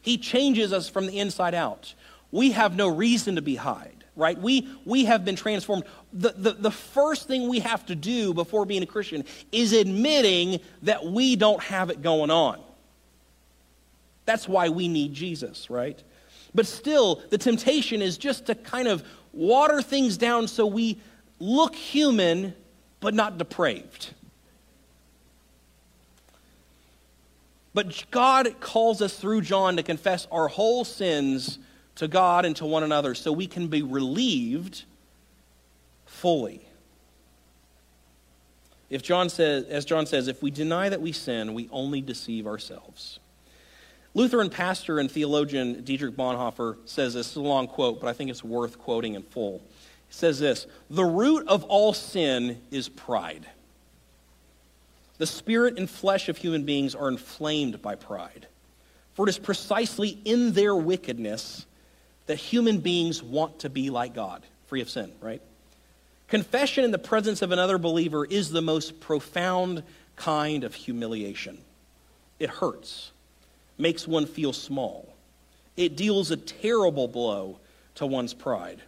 He 0.02 0.18
changes 0.18 0.72
us 0.72 0.88
from 0.88 1.08
the 1.08 1.20
inside 1.20 1.54
out. 1.54 1.94
We 2.32 2.52
have 2.52 2.76
no 2.76 2.88
reason 2.88 3.36
to 3.36 3.42
be 3.42 3.56
hide, 3.56 4.06
right? 4.16 4.40
We, 4.40 4.70
we 4.86 5.06
have 5.06 5.26
been 5.26 5.36
transformed. 5.36 5.84
The, 6.14 6.30
the, 6.30 6.54
the 6.54 6.72
first 6.72 7.28
thing 7.28 7.50
we 7.50 7.60
have 7.60 7.86
to 7.88 7.96
do 7.96 8.34
before 8.34 8.66
being 8.66 8.84
a 8.84 8.88
Christian 8.88 9.26
is 9.52 9.74
admitting 9.74 10.62
that 10.84 11.06
we 11.06 11.36
don't 11.36 11.62
have 11.62 11.90
it 11.90 12.02
going 12.02 12.32
on. 12.32 12.62
That's 14.32 14.48
why 14.48 14.70
we 14.70 14.88
need 14.88 15.14
Jesus, 15.14 15.70
right? 15.70 16.02
But 16.56 16.66
still, 16.66 17.22
the 17.32 17.38
temptation 17.38 18.02
is 18.02 18.18
just 18.18 18.46
to 18.46 18.56
kind 18.56 18.88
of 18.88 19.04
water 19.34 19.82
things 19.82 20.16
down 20.16 20.48
so 20.48 20.66
we 20.66 21.02
look 21.42 21.76
human 21.76 22.54
but 23.02 23.14
not 23.14 23.38
depraved. 23.38 24.14
But 27.74 28.06
God 28.10 28.56
calls 28.62 29.02
us 29.02 29.18
through 29.20 29.42
John 29.42 29.76
to 29.76 29.84
confess 29.84 30.30
our 30.32 30.48
whole 30.48 30.86
sins 30.86 31.60
to 31.96 32.08
God 32.08 32.46
and 32.46 32.56
to 32.56 32.66
one 32.66 32.84
another 32.84 33.14
so 33.16 33.34
we 33.34 33.48
can 33.48 33.68
be 33.68 33.82
relieved 33.82 34.86
fully. 36.06 36.66
If 38.90 39.04
John 39.04 39.28
says, 39.28 39.66
as 39.66 39.84
John 39.84 40.06
says, 40.06 40.30
if 40.30 40.42
we 40.42 40.52
deny 40.52 40.88
that 40.88 41.02
we 41.02 41.12
sin, 41.12 41.54
we 41.54 41.68
only 41.70 42.00
deceive 42.00 42.48
ourselves. 42.48 43.20
Lutheran 44.14 44.50
pastor 44.50 45.00
and 45.00 45.10
theologian 45.10 45.84
Dietrich 45.84 46.16
Bonhoeffer 46.16 46.78
says 46.86 47.14
this, 47.14 47.32
is 47.32 47.36
a 47.38 47.42
long 47.42 47.68
quote, 47.68 48.02
but 48.02 48.08
I 48.08 48.14
think 48.14 48.30
it's 48.30 48.44
worth 48.44 48.78
quoting 48.78 49.16
in 49.16 49.24
full. 49.24 49.62
He 50.08 50.14
says 50.14 50.40
this 50.40 50.68
The 50.90 51.06
root 51.06 51.48
of 51.48 51.64
all 51.66 51.94
sin 51.94 52.62
is 52.72 52.90
pride. 52.90 53.46
The 55.18 55.28
spirit 55.28 55.78
and 55.78 55.90
flesh 55.90 56.30
of 56.30 56.38
human 56.38 56.64
beings 56.64 56.96
are 56.96 57.08
inflamed 57.08 57.82
by 57.82 57.96
pride. 57.96 58.48
For 59.14 59.28
it 59.28 59.30
is 59.30 59.38
precisely 59.38 60.18
in 60.26 60.54
their 60.54 60.76
wickedness 60.76 61.66
that 62.26 62.38
human 62.38 62.80
beings 62.80 63.22
want 63.22 63.60
to 63.60 63.70
be 63.70 63.90
like 63.90 64.16
God, 64.16 64.42
free 64.68 64.82
of 64.82 64.90
sin, 64.90 65.12
right? 65.22 65.42
Confession 66.28 66.84
in 66.86 66.92
the 66.92 66.98
presence 66.98 67.42
of 67.42 67.52
another 67.52 67.78
believer 67.78 68.26
is 68.26 68.52
the 68.52 68.62
most 68.62 69.00
profound 69.00 69.84
kind 70.16 70.64
of 70.64 70.74
humiliation. 70.74 71.58
It 72.40 72.50
hurts 72.50 73.12
makes 73.82 74.08
one 74.08 74.26
feel 74.26 74.54
small. 74.54 75.14
It 75.76 75.98
deals 75.98 76.32
a 76.32 76.38
terrible 76.38 77.08
blow 77.08 77.60
to 77.96 78.06
one's 78.06 78.34
pride. 78.34 78.82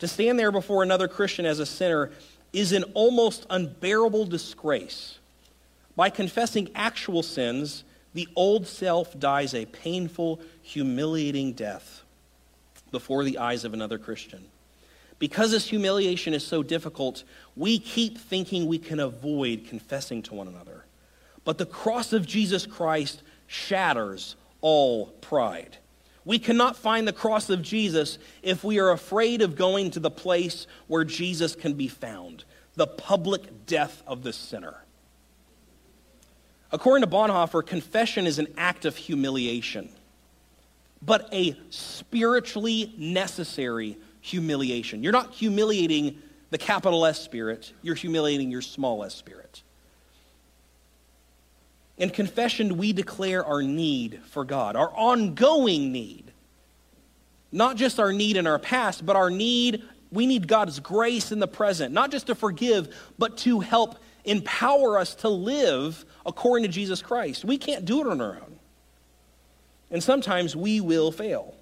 To 0.00 0.08
stand 0.08 0.38
there 0.38 0.52
before 0.52 0.82
another 0.82 1.08
Christian 1.08 1.44
as 1.46 1.58
a 1.58 1.66
sinner 1.66 2.10
is 2.52 2.72
an 2.72 2.84
almost 2.94 3.46
unbearable 3.50 4.24
disgrace. 4.24 5.18
By 5.96 6.10
confessing 6.10 6.70
actual 6.74 7.22
sins, 7.22 7.84
the 8.14 8.28
old 8.34 8.66
self 8.66 9.18
dies 9.18 9.54
a 9.54 9.66
painful, 9.66 10.40
humiliating 10.62 11.52
death 11.52 12.02
before 12.90 13.24
the 13.24 13.38
eyes 13.38 13.64
of 13.64 13.74
another 13.74 13.98
Christian. 13.98 14.44
Because 15.18 15.50
this 15.50 15.66
humiliation 15.66 16.32
is 16.32 16.46
so 16.46 16.62
difficult, 16.62 17.24
we 17.56 17.78
keep 17.78 18.16
thinking 18.16 18.66
we 18.66 18.78
can 18.78 19.00
avoid 19.00 19.66
confessing 19.68 20.22
to 20.22 20.34
one 20.34 20.48
another. 20.48 20.84
But 21.44 21.58
the 21.58 21.66
cross 21.66 22.12
of 22.12 22.26
Jesus 22.26 22.66
Christ 22.66 23.22
shatters 23.48 24.36
all 24.60 25.06
pride. 25.06 25.76
We 26.24 26.38
cannot 26.38 26.76
find 26.76 27.08
the 27.08 27.12
cross 27.12 27.50
of 27.50 27.62
Jesus 27.62 28.18
if 28.42 28.62
we 28.62 28.78
are 28.78 28.90
afraid 28.90 29.42
of 29.42 29.56
going 29.56 29.90
to 29.92 30.00
the 30.00 30.10
place 30.10 30.66
where 30.86 31.02
Jesus 31.02 31.56
can 31.56 31.72
be 31.72 31.88
found 31.88 32.44
the 32.74 32.86
public 32.86 33.66
death 33.66 34.04
of 34.06 34.22
the 34.22 34.32
sinner. 34.32 34.76
According 36.70 37.02
to 37.02 37.10
Bonhoeffer, 37.10 37.66
confession 37.66 38.26
is 38.26 38.38
an 38.38 38.46
act 38.56 38.84
of 38.84 38.94
humiliation, 38.94 39.88
but 41.02 41.28
a 41.32 41.58
spiritually 41.70 42.94
necessary 42.96 43.96
humiliation. 44.20 45.02
You're 45.02 45.12
not 45.12 45.32
humiliating 45.32 46.22
the 46.50 46.58
capital 46.58 47.04
S 47.04 47.20
spirit, 47.20 47.72
you're 47.82 47.94
humiliating 47.94 48.50
your 48.50 48.62
small 48.62 49.02
s 49.02 49.14
spirit. 49.14 49.62
In 51.98 52.10
confession, 52.10 52.76
we 52.76 52.92
declare 52.92 53.44
our 53.44 53.62
need 53.62 54.20
for 54.26 54.44
God, 54.44 54.76
our 54.76 54.90
ongoing 54.94 55.92
need. 55.92 56.30
Not 57.50 57.76
just 57.76 57.98
our 57.98 58.12
need 58.12 58.36
in 58.36 58.46
our 58.46 58.58
past, 58.58 59.04
but 59.04 59.16
our 59.16 59.30
need, 59.30 59.82
we 60.12 60.26
need 60.26 60.46
God's 60.46 60.78
grace 60.78 61.32
in 61.32 61.40
the 61.40 61.48
present, 61.48 61.92
not 61.92 62.10
just 62.10 62.28
to 62.28 62.34
forgive, 62.34 62.94
but 63.18 63.36
to 63.38 63.60
help 63.60 63.98
empower 64.24 64.98
us 64.98 65.14
to 65.16 65.28
live 65.28 66.04
according 66.24 66.66
to 66.66 66.72
Jesus 66.72 67.02
Christ. 67.02 67.44
We 67.44 67.58
can't 67.58 67.84
do 67.84 68.00
it 68.00 68.06
on 68.06 68.20
our 68.20 68.36
own. 68.36 68.58
And 69.90 70.02
sometimes 70.02 70.54
we 70.54 70.80
will 70.80 71.10
fail. 71.10 71.54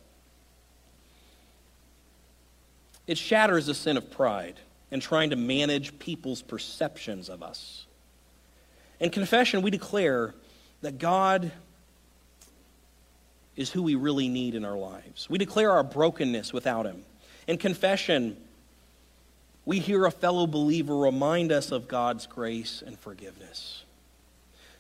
It 3.07 3.17
shatters 3.17 3.67
the 3.67 3.75
sin 3.75 3.97
of 3.97 4.11
pride 4.11 4.57
and 4.91 5.01
trying 5.01 5.31
to 5.31 5.37
manage 5.37 5.99
people's 5.99 6.43
perceptions 6.43 7.29
of 7.29 7.43
us. 7.43 7.86
In 9.01 9.11
confession, 9.11 9.63
we 9.63 9.71
declare 9.71 10.35
that 10.83 10.99
God 10.99 11.53
is 13.57 13.71
who 13.71 13.83
we 13.83 13.95
really 13.95 14.29
need 14.29 14.55
in 14.55 14.65
our 14.65 14.77
lives. 14.77 15.29
We 15.29 15.39
declare 15.39 15.73
our 15.73 15.83
brokenness 15.83 16.53
without 16.53 16.87
Him. 16.87 17.05
In 17.47 17.59
confession, 17.59 18.37
we 19.65 19.79
hear 19.81 20.05
a 20.05 20.11
fellow 20.11 20.47
believer 20.47 20.97
remind 20.97 21.53
us 21.53 21.73
of 21.73 21.89
God's 21.89 22.27
grace 22.27 22.83
and 22.87 22.99
forgiveness. 22.99 23.85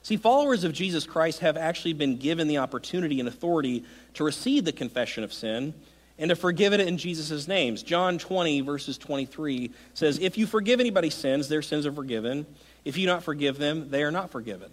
See, 0.02 0.16
followers 0.16 0.62
of 0.62 0.72
Jesus 0.72 1.04
Christ 1.04 1.40
have 1.40 1.56
actually 1.56 1.94
been 1.94 2.16
given 2.16 2.46
the 2.46 2.58
opportunity 2.58 3.18
and 3.18 3.28
authority 3.28 3.84
to 4.14 4.22
receive 4.22 4.64
the 4.64 4.72
confession 4.72 5.24
of 5.24 5.32
sin 5.32 5.74
and 6.18 6.28
to 6.28 6.36
forgive 6.36 6.72
it 6.72 6.80
in 6.80 6.96
Jesus' 6.96 7.48
names. 7.48 7.82
John 7.82 8.18
20, 8.18 8.60
verses 8.60 8.98
23 8.98 9.72
says, 9.94 10.18
If 10.20 10.38
you 10.38 10.46
forgive 10.46 10.78
anybody's 10.78 11.14
sins, 11.14 11.48
their 11.48 11.62
sins 11.62 11.86
are 11.86 11.92
forgiven. 11.92 12.46
If 12.86 12.96
you 12.96 13.08
not 13.08 13.24
forgive 13.24 13.58
them, 13.58 13.90
they 13.90 14.04
are 14.04 14.12
not 14.12 14.30
forgiven. 14.30 14.70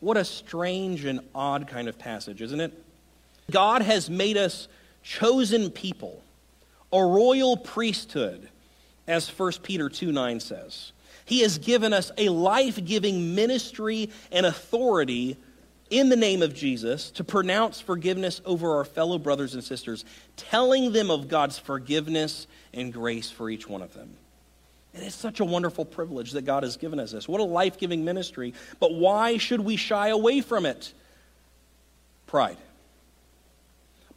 What 0.00 0.16
a 0.16 0.24
strange 0.24 1.04
and 1.04 1.20
odd 1.34 1.68
kind 1.68 1.86
of 1.86 1.98
passage, 1.98 2.40
isn't 2.40 2.60
it? 2.60 2.72
God 3.50 3.82
has 3.82 4.08
made 4.08 4.38
us 4.38 4.68
chosen 5.02 5.70
people, 5.70 6.22
a 6.90 7.04
royal 7.04 7.58
priesthood, 7.58 8.48
as 9.06 9.28
1 9.28 9.52
Peter 9.62 9.90
2 9.90 10.12
9 10.12 10.40
says. 10.40 10.92
He 11.26 11.40
has 11.40 11.58
given 11.58 11.92
us 11.92 12.10
a 12.16 12.30
life 12.30 12.82
giving 12.82 13.34
ministry 13.34 14.08
and 14.32 14.46
authority 14.46 15.36
in 15.90 16.08
the 16.08 16.16
name 16.16 16.40
of 16.40 16.54
Jesus 16.54 17.10
to 17.10 17.22
pronounce 17.24 17.82
forgiveness 17.82 18.40
over 18.46 18.76
our 18.76 18.84
fellow 18.86 19.18
brothers 19.18 19.52
and 19.52 19.62
sisters, 19.62 20.06
telling 20.38 20.92
them 20.92 21.10
of 21.10 21.28
God's 21.28 21.58
forgiveness 21.58 22.46
and 22.72 22.94
grace 22.94 23.30
for 23.30 23.50
each 23.50 23.68
one 23.68 23.82
of 23.82 23.92
them. 23.92 24.16
And 24.96 25.04
it's 25.04 25.14
such 25.14 25.40
a 25.40 25.44
wonderful 25.44 25.84
privilege 25.84 26.32
that 26.32 26.46
God 26.46 26.62
has 26.62 26.78
given 26.78 26.98
us 26.98 27.12
this. 27.12 27.28
What 27.28 27.42
a 27.42 27.44
life 27.44 27.76
giving 27.76 28.06
ministry. 28.06 28.54
But 28.80 28.94
why 28.94 29.36
should 29.36 29.60
we 29.60 29.76
shy 29.76 30.08
away 30.08 30.40
from 30.40 30.64
it? 30.64 30.94
Pride. 32.26 32.56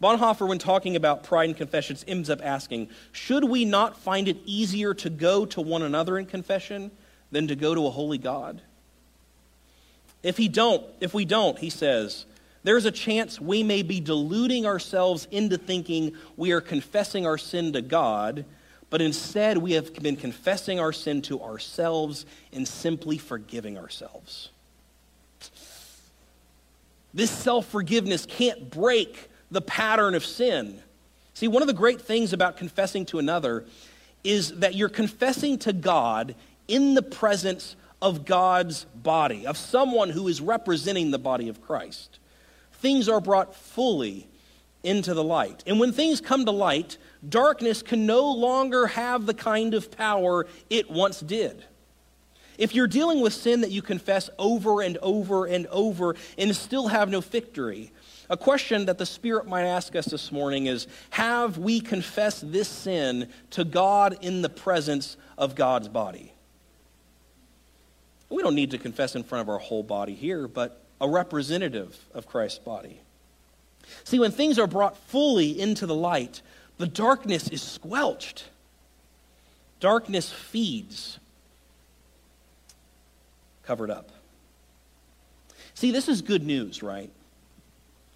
Bonhoeffer, 0.02 0.48
when 0.48 0.58
talking 0.58 0.96
about 0.96 1.24
pride 1.24 1.50
and 1.50 1.58
confessions, 1.58 2.06
ends 2.08 2.30
up 2.30 2.40
asking 2.42 2.88
Should 3.12 3.44
we 3.44 3.66
not 3.66 3.98
find 3.98 4.30
it 4.30 4.38
easier 4.46 4.94
to 4.94 5.10
go 5.10 5.46
to 5.48 5.60
one 5.60 5.82
another 5.82 6.18
in 6.18 6.26
confession 6.26 6.92
than 7.30 7.50
to 7.50 7.58
go 7.58 7.76
to 7.76 7.86
a 7.86 7.90
holy 7.90 8.18
God? 8.18 8.62
If 10.24 10.38
he 10.38 10.48
don't, 10.48 10.86
if 11.02 11.14
we 11.14 11.26
don't, 11.26 11.60
he 11.60 11.70
says, 11.70 12.26
there's 12.64 12.86
a 12.86 12.92
chance 12.92 13.40
we 13.40 13.64
may 13.64 13.84
be 13.84 14.00
deluding 14.00 14.66
ourselves 14.66 15.28
into 15.32 15.58
thinking 15.58 16.14
we 16.38 16.52
are 16.52 16.62
confessing 16.62 17.26
our 17.26 17.38
sin 17.38 17.74
to 17.74 17.82
God, 17.82 18.46
but 18.90 19.02
instead 19.02 19.58
we 19.58 19.74
have 19.74 19.94
been 19.94 20.16
confessing 20.16 20.80
our 20.80 20.92
sin 20.92 21.22
to 21.24 21.42
ourselves 21.42 22.26
and 22.52 22.68
simply 22.68 23.18
forgiving 23.18 23.78
ourselves. 23.78 24.50
This 27.14 27.32
self 27.32 27.66
forgiveness 27.68 28.26
can't 28.26 28.70
break 28.70 29.30
the 29.52 29.62
pattern 29.62 30.16
of 30.16 30.26
sin. 30.26 30.82
See, 31.34 31.48
one 31.48 31.64
of 31.64 31.68
the 31.68 31.74
great 31.74 32.02
things 32.02 32.34
about 32.34 32.58
confessing 32.58 33.06
to 33.08 33.20
another 33.20 33.66
is 34.24 34.60
that 34.60 34.76
you're 34.76 34.90
confessing 34.90 35.58
to 35.60 35.74
God 35.74 36.36
in 36.68 36.94
the 36.94 37.02
presence 37.02 37.76
of 38.02 38.26
God's 38.26 38.86
body, 38.96 39.46
of 39.46 39.58
someone 39.58 40.10
who 40.10 40.28
is 40.28 40.42
representing 40.42 41.12
the 41.12 41.20
body 41.20 41.50
of 41.50 41.62
Christ. 41.62 42.20
Things 42.74 43.10
are 43.10 43.22
brought 43.22 43.56
fully 43.56 44.28
into 44.84 45.14
the 45.14 45.24
light. 45.24 45.64
And 45.66 45.80
when 45.80 45.92
things 45.92 46.22
come 46.22 46.46
to 46.46 46.52
light, 46.52 46.98
darkness 47.28 47.82
can 47.82 48.06
no 48.06 48.32
longer 48.32 48.88
have 48.88 49.26
the 49.26 49.34
kind 49.34 49.74
of 49.74 49.92
power 49.92 50.48
it 50.70 50.90
once 50.90 51.20
did. 51.20 51.64
If 52.58 52.76
you're 52.76 52.88
dealing 52.88 53.22
with 53.22 53.34
sin 53.34 53.62
that 53.62 53.72
you 53.72 53.82
confess 53.82 54.30
over 54.38 54.82
and 54.82 54.98
over 54.98 55.46
and 55.46 55.66
over 55.68 56.16
and 56.38 56.54
still 56.56 56.90
have 56.90 57.10
no 57.10 57.22
victory, 57.22 57.92
a 58.30 58.38
question 58.38 58.86
that 58.86 58.98
the 58.98 59.06
Spirit 59.06 59.48
might 59.48 59.64
ask 59.64 59.96
us 59.96 60.06
this 60.06 60.32
morning 60.32 60.68
is 60.68 60.88
Have 61.12 61.58
we 61.58 61.80
confessed 61.80 62.52
this 62.52 62.68
sin 62.68 63.30
to 63.52 63.64
God 63.64 64.18
in 64.22 64.42
the 64.42 64.50
presence 64.50 65.18
of 65.38 65.56
God's 65.56 65.88
body? 65.88 66.34
We 68.30 68.44
don't 68.44 68.56
need 68.56 68.72
to 68.72 68.78
confess 68.78 69.16
in 69.16 69.24
front 69.24 69.42
of 69.42 69.50
our 69.50 69.58
whole 69.58 69.82
body 69.82 70.14
here, 70.14 70.48
but 70.48 70.84
a 71.02 71.10
representative 71.10 71.98
of 72.14 72.28
Christ's 72.28 72.60
body. 72.60 73.00
See, 74.04 74.20
when 74.20 74.32
things 74.32 74.60
are 74.60 74.68
brought 74.68 74.98
fully 74.98 75.60
into 75.60 75.86
the 75.86 75.96
light, 75.96 76.42
the 76.80 76.88
darkness 76.88 77.50
is 77.50 77.62
squelched. 77.62 78.46
Darkness 79.80 80.32
feeds, 80.32 81.20
covered 83.64 83.92
up. 83.92 84.10
See, 85.74 85.92
this 85.92 86.10
is 86.10 86.22
good 86.22 86.44
news, 86.44 86.82
right? 86.82 87.12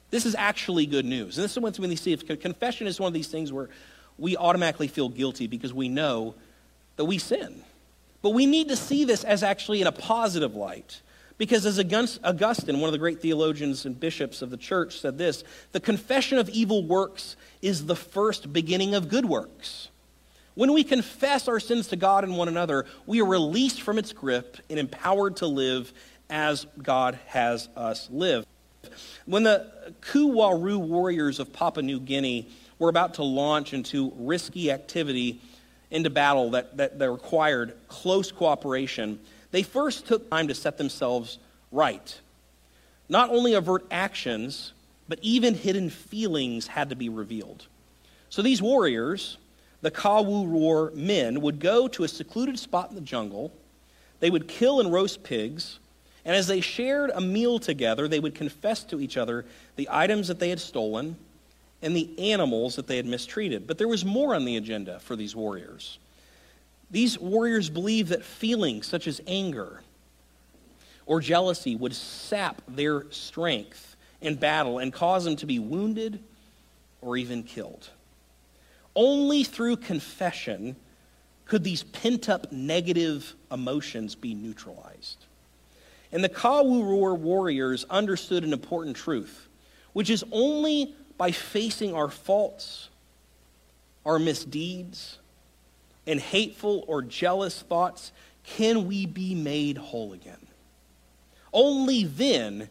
This 0.09 0.25
is 0.25 0.35
actually 0.35 0.85
good 0.85 1.05
news. 1.05 1.37
And 1.37 1.43
this 1.43 1.55
is 1.55 1.59
when 1.59 1.89
we 1.89 1.95
see 1.95 2.13
if 2.13 2.25
confession 2.39 2.87
is 2.87 2.99
one 2.99 3.07
of 3.07 3.13
these 3.13 3.27
things 3.27 3.53
where 3.53 3.69
we 4.17 4.35
automatically 4.37 4.87
feel 4.87 5.09
guilty 5.09 5.47
because 5.47 5.73
we 5.73 5.89
know 5.89 6.35
that 6.95 7.05
we 7.05 7.17
sin. 7.17 7.63
But 8.21 8.31
we 8.31 8.45
need 8.45 8.69
to 8.69 8.75
see 8.75 9.05
this 9.05 9.23
as 9.23 9.43
actually 9.43 9.81
in 9.81 9.87
a 9.87 9.91
positive 9.91 10.55
light. 10.55 11.01
Because 11.37 11.65
as 11.65 11.79
Augustine, 11.79 12.79
one 12.79 12.87
of 12.87 12.91
the 12.91 12.99
great 12.99 13.21
theologians 13.21 13.85
and 13.85 13.99
bishops 13.99 14.41
of 14.41 14.49
the 14.49 14.57
church, 14.57 14.99
said 14.99 15.17
this 15.17 15.43
the 15.71 15.79
confession 15.79 16.37
of 16.37 16.49
evil 16.49 16.83
works 16.83 17.35
is 17.61 17.85
the 17.85 17.95
first 17.95 18.53
beginning 18.53 18.93
of 18.93 19.09
good 19.09 19.25
works. 19.25 19.89
When 20.55 20.73
we 20.73 20.83
confess 20.83 21.47
our 21.47 21.59
sins 21.59 21.87
to 21.87 21.95
God 21.95 22.23
and 22.23 22.37
one 22.37 22.47
another, 22.47 22.85
we 23.07 23.21
are 23.21 23.25
released 23.25 23.81
from 23.81 23.97
its 23.97 24.13
grip 24.13 24.57
and 24.69 24.77
empowered 24.77 25.37
to 25.37 25.47
live 25.47 25.91
as 26.29 26.67
God 26.81 27.17
has 27.27 27.69
us 27.75 28.07
live. 28.11 28.45
When 29.25 29.43
the 29.43 29.71
Kuwaru 30.01 30.77
warriors 30.77 31.39
of 31.39 31.51
Papua 31.53 31.83
New 31.83 31.99
Guinea 31.99 32.49
were 32.77 32.89
about 32.89 33.15
to 33.15 33.23
launch 33.23 33.73
into 33.73 34.11
risky 34.15 34.71
activity, 34.71 35.41
into 35.89 36.09
battle 36.09 36.51
that, 36.51 36.77
that, 36.77 36.99
that 36.99 37.09
required 37.09 37.75
close 37.87 38.31
cooperation, 38.31 39.19
they 39.53 39.61
first 39.61 40.07
took 40.07 40.31
time 40.31 40.47
to 40.47 40.55
set 40.55 40.79
themselves 40.79 41.37
right. 41.71 42.19
Not 43.07 43.29
only 43.29 43.53
avert 43.53 43.85
actions, 43.91 44.73
but 45.07 45.19
even 45.21 45.53
hidden 45.53 45.91
feelings 45.91 46.65
had 46.65 46.89
to 46.89 46.95
be 46.95 47.07
revealed. 47.07 47.67
So 48.29 48.41
these 48.41 48.63
warriors, 48.63 49.37
the 49.81 49.91
Kawuror 49.91 50.95
men, 50.95 51.39
would 51.41 51.59
go 51.59 51.87
to 51.89 52.03
a 52.03 52.07
secluded 52.07 52.57
spot 52.57 52.89
in 52.89 52.95
the 52.95 53.01
jungle. 53.01 53.53
They 54.21 54.31
would 54.31 54.47
kill 54.47 54.79
and 54.79 54.91
roast 54.91 55.23
pigs. 55.23 55.77
And 56.25 56.35
as 56.35 56.47
they 56.47 56.59
shared 56.59 57.11
a 57.13 57.21
meal 57.21 57.59
together, 57.59 58.07
they 58.07 58.19
would 58.19 58.33
confess 58.33 58.83
to 58.85 58.99
each 58.99 59.17
other 59.17 59.45
the 59.75 59.87
items 59.91 60.29
that 60.29 60.39
they 60.39 60.49
had 60.49 60.59
stolen 60.59 61.15
and 61.83 61.95
the 61.95 62.31
animals 62.31 62.75
that 62.77 62.87
they 62.87 62.97
had 62.97 63.05
mistreated. 63.05 63.67
But 63.67 63.77
there 63.77 63.87
was 63.87 64.03
more 64.03 64.33
on 64.33 64.45
the 64.45 64.57
agenda 64.57 64.99
for 64.99 65.15
these 65.15 65.35
warriors. 65.35 65.99
These 66.93 67.17
warriors 67.17 67.71
believed 67.71 68.09
that 68.09 68.23
feelings 68.23 68.85
such 68.85 69.07
as 69.07 69.19
anger 69.25 69.81
or 71.07 71.21
jealousy 71.21 71.75
would 71.75 71.95
sap 71.95 72.61
their 72.67 73.09
strength 73.09 73.95
in 74.21 74.35
battle 74.35 74.77
and 74.77 74.93
cause 74.93 75.25
them 75.25 75.35
to 75.37 75.47
be 75.47 75.57
wounded 75.57 76.19
or 77.01 77.17
even 77.17 77.41
killed. 77.41 77.89
Only 78.95 79.43
through 79.43 79.77
confession 79.77 80.75
could 81.45 81.63
these 81.63 81.81
pent 81.81 82.29
up 82.29 82.51
negative 82.51 83.33
emotions 83.51 84.13
be 84.13 84.35
neutralized. 84.35 85.25
And 86.11 86.23
the 86.23 86.29
Kawuror 86.29 87.17
warriors 87.17 87.85
understood 87.89 88.43
an 88.43 88.53
important 88.53 88.95
truth, 88.95 89.47
which 89.93 90.11
is 90.11 90.23
only 90.31 90.93
by 91.17 91.31
facing 91.31 91.95
our 91.95 92.09
faults, 92.09 92.89
our 94.05 94.19
misdeeds, 94.19 95.17
and 96.05 96.19
hateful 96.19 96.83
or 96.87 97.01
jealous 97.01 97.61
thoughts 97.61 98.11
can 98.43 98.87
we 98.87 99.05
be 99.05 99.35
made 99.35 99.77
whole 99.77 100.13
again. 100.13 100.47
Only 101.53 102.03
then 102.03 102.67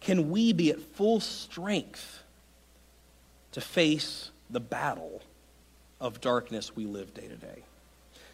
can 0.00 0.30
we 0.30 0.52
be 0.52 0.70
at 0.70 0.80
full 0.80 1.20
strength 1.20 2.22
to 3.52 3.60
face 3.60 4.30
the 4.50 4.60
battle 4.60 5.22
of 6.00 6.20
darkness 6.20 6.76
we 6.76 6.84
live 6.84 7.14
day 7.14 7.26
to 7.26 7.36
day. 7.36 7.62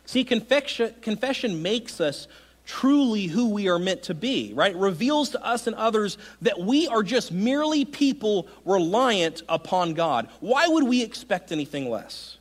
See, 0.05 0.25
confession, 0.25 0.95
confession 1.01 1.63
makes 1.63 2.01
us 2.01 2.27
truly 2.67 3.27
who 3.27 3.51
we 3.51 3.69
are 3.69 3.79
meant 3.79 4.03
to 4.05 4.15
be, 4.15 4.53
right? 4.55 4.75
reveals 4.75 5.31
to 5.31 5.45
us 5.45 5.67
and 5.67 5.77
others 5.77 6.19
that 6.43 6.59
we 6.59 6.89
are 6.89 7.03
just 7.03 7.33
merely 7.33 7.85
people 7.85 8.49
reliant 8.65 9.43
upon 9.49 9.95
God. 9.95 10.29
Why 10.41 10.67
would 10.69 10.85
we 10.85 11.03
expect 11.03 11.53
anything 11.53 11.89
less? 11.89 12.39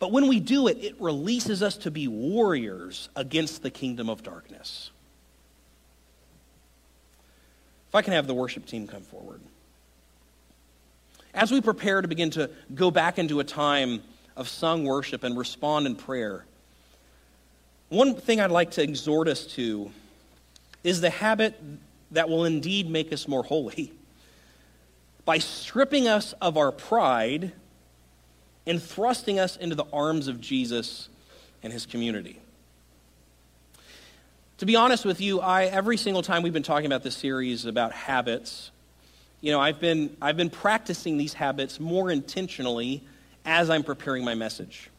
But 0.00 0.12
when 0.12 0.26
we 0.26 0.40
do 0.40 0.66
it, 0.66 0.78
it 0.80 0.96
releases 0.98 1.62
us 1.62 1.76
to 1.78 1.90
be 1.90 2.08
warriors 2.08 3.10
against 3.14 3.62
the 3.62 3.70
kingdom 3.70 4.08
of 4.08 4.22
darkness. 4.22 4.90
If 7.88 7.94
I 7.94 8.02
can 8.02 8.14
have 8.14 8.26
the 8.26 8.34
worship 8.34 8.66
team 8.66 8.88
come 8.88 9.02
forward. 9.02 9.40
As 11.34 11.52
we 11.52 11.60
prepare 11.60 12.00
to 12.00 12.08
begin 12.08 12.30
to 12.30 12.50
go 12.74 12.90
back 12.90 13.18
into 13.18 13.40
a 13.40 13.44
time 13.44 14.02
of 14.36 14.48
sung 14.48 14.84
worship 14.84 15.22
and 15.22 15.38
respond 15.38 15.86
in 15.86 15.94
prayer, 15.96 16.46
one 17.90 18.14
thing 18.14 18.40
I'd 18.40 18.50
like 18.50 18.70
to 18.72 18.82
exhort 18.82 19.28
us 19.28 19.44
to 19.54 19.92
is 20.82 21.00
the 21.02 21.10
habit 21.10 21.60
that 22.12 22.28
will 22.28 22.46
indeed 22.46 22.88
make 22.88 23.12
us 23.12 23.28
more 23.28 23.44
holy. 23.44 23.92
By 25.26 25.38
stripping 25.38 26.08
us 26.08 26.32
of 26.40 26.56
our 26.56 26.72
pride 26.72 27.52
and 28.66 28.82
thrusting 28.82 29.38
us 29.38 29.56
into 29.56 29.74
the 29.74 29.86
arms 29.92 30.28
of 30.28 30.40
Jesus 30.40 31.08
and 31.62 31.72
his 31.72 31.86
community. 31.86 32.38
To 34.58 34.66
be 34.66 34.76
honest 34.76 35.04
with 35.04 35.20
you, 35.20 35.40
I 35.40 35.64
every 35.64 35.96
single 35.96 36.22
time 36.22 36.42
we've 36.42 36.52
been 36.52 36.62
talking 36.62 36.86
about 36.86 37.02
this 37.02 37.16
series 37.16 37.64
about 37.64 37.92
habits, 37.92 38.70
you 39.40 39.52
know, 39.52 39.60
I've 39.60 39.80
been 39.80 40.16
I've 40.20 40.36
been 40.36 40.50
practicing 40.50 41.16
these 41.16 41.32
habits 41.32 41.80
more 41.80 42.10
intentionally 42.10 43.02
as 43.44 43.70
I'm 43.70 43.82
preparing 43.82 44.24
my 44.24 44.34
message. 44.34 44.90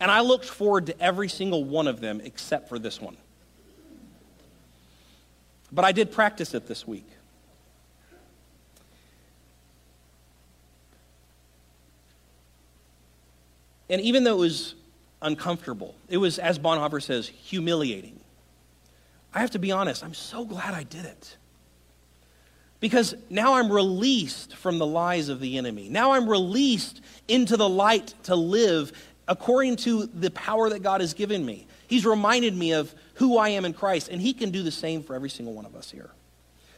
And 0.00 0.10
I 0.10 0.20
looked 0.20 0.44
forward 0.44 0.86
to 0.86 1.00
every 1.00 1.28
single 1.28 1.64
one 1.64 1.88
of 1.88 2.00
them 2.00 2.20
except 2.22 2.68
for 2.68 2.78
this 2.78 3.00
one. 3.00 3.16
But 5.72 5.84
I 5.84 5.92
did 5.92 6.12
practice 6.12 6.54
it 6.54 6.66
this 6.66 6.86
week. 6.86 7.06
And 13.90 14.00
even 14.00 14.24
though 14.24 14.34
it 14.34 14.40
was 14.40 14.74
uncomfortable, 15.22 15.94
it 16.08 16.18
was, 16.18 16.38
as 16.38 16.58
Bonhoeffer 16.58 17.02
says, 17.02 17.28
humiliating. 17.28 18.18
I 19.32 19.40
have 19.40 19.50
to 19.52 19.58
be 19.58 19.72
honest, 19.72 20.04
I'm 20.04 20.14
so 20.14 20.44
glad 20.44 20.74
I 20.74 20.82
did 20.84 21.04
it. 21.04 21.36
Because 22.80 23.14
now 23.28 23.54
I'm 23.54 23.72
released 23.72 24.54
from 24.54 24.78
the 24.78 24.86
lies 24.86 25.28
of 25.28 25.40
the 25.40 25.58
enemy. 25.58 25.88
Now 25.88 26.12
I'm 26.12 26.28
released 26.28 27.00
into 27.26 27.56
the 27.56 27.68
light 27.68 28.14
to 28.24 28.36
live 28.36 28.92
according 29.26 29.76
to 29.76 30.06
the 30.06 30.30
power 30.30 30.70
that 30.70 30.82
God 30.82 31.00
has 31.00 31.12
given 31.12 31.44
me. 31.44 31.66
He's 31.88 32.06
reminded 32.06 32.56
me 32.56 32.72
of 32.72 32.94
who 33.14 33.36
I 33.36 33.50
am 33.50 33.64
in 33.64 33.72
Christ, 33.72 34.08
and 34.08 34.20
He 34.20 34.32
can 34.32 34.50
do 34.50 34.62
the 34.62 34.70
same 34.70 35.02
for 35.02 35.14
every 35.14 35.28
single 35.28 35.54
one 35.54 35.66
of 35.66 35.74
us 35.74 35.90
here. 35.90 36.10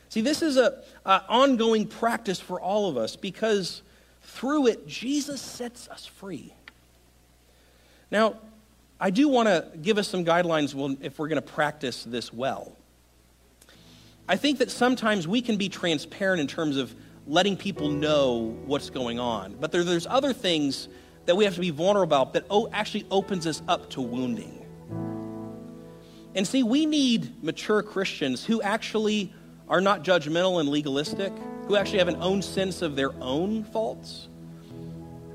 See, 0.08 0.22
this 0.22 0.42
is 0.42 0.56
an 0.56 0.72
ongoing 1.04 1.86
practice 1.86 2.40
for 2.40 2.60
all 2.60 2.88
of 2.88 2.96
us 2.96 3.14
because 3.14 3.82
through 4.22 4.68
it, 4.68 4.86
Jesus 4.86 5.40
sets 5.40 5.88
us 5.88 6.06
free. 6.06 6.52
Now, 8.10 8.36
I 8.98 9.10
do 9.10 9.28
want 9.28 9.48
to 9.48 9.66
give 9.80 9.98
us 9.98 10.08
some 10.08 10.24
guidelines 10.24 10.98
if 11.00 11.18
we're 11.18 11.28
going 11.28 11.40
to 11.40 11.42
practice 11.42 12.04
this 12.04 12.32
well. 12.32 12.76
I 14.28 14.36
think 14.36 14.58
that 14.58 14.70
sometimes 14.70 15.26
we 15.26 15.42
can 15.42 15.56
be 15.56 15.68
transparent 15.68 16.40
in 16.40 16.46
terms 16.46 16.76
of 16.76 16.94
letting 17.26 17.56
people 17.56 17.88
know 17.88 18.56
what's 18.66 18.90
going 18.90 19.18
on, 19.18 19.56
but 19.60 19.72
there, 19.72 19.84
there's 19.84 20.06
other 20.06 20.32
things 20.32 20.88
that 21.26 21.36
we 21.36 21.44
have 21.44 21.54
to 21.54 21.60
be 21.60 21.70
vulnerable 21.70 22.16
about 22.16 22.32
that 22.34 22.44
oh, 22.50 22.68
actually 22.72 23.06
opens 23.10 23.46
us 23.46 23.62
up 23.68 23.90
to 23.90 24.00
wounding. 24.00 24.66
And 26.34 26.46
see, 26.46 26.62
we 26.62 26.86
need 26.86 27.42
mature 27.42 27.82
Christians 27.82 28.44
who 28.44 28.62
actually 28.62 29.32
are 29.68 29.80
not 29.80 30.02
judgmental 30.04 30.60
and 30.60 30.68
legalistic, 30.68 31.32
who 31.66 31.76
actually 31.76 31.98
have 31.98 32.08
an 32.08 32.16
own 32.16 32.42
sense 32.42 32.82
of 32.82 32.96
their 32.96 33.12
own 33.20 33.64
faults, 33.64 34.28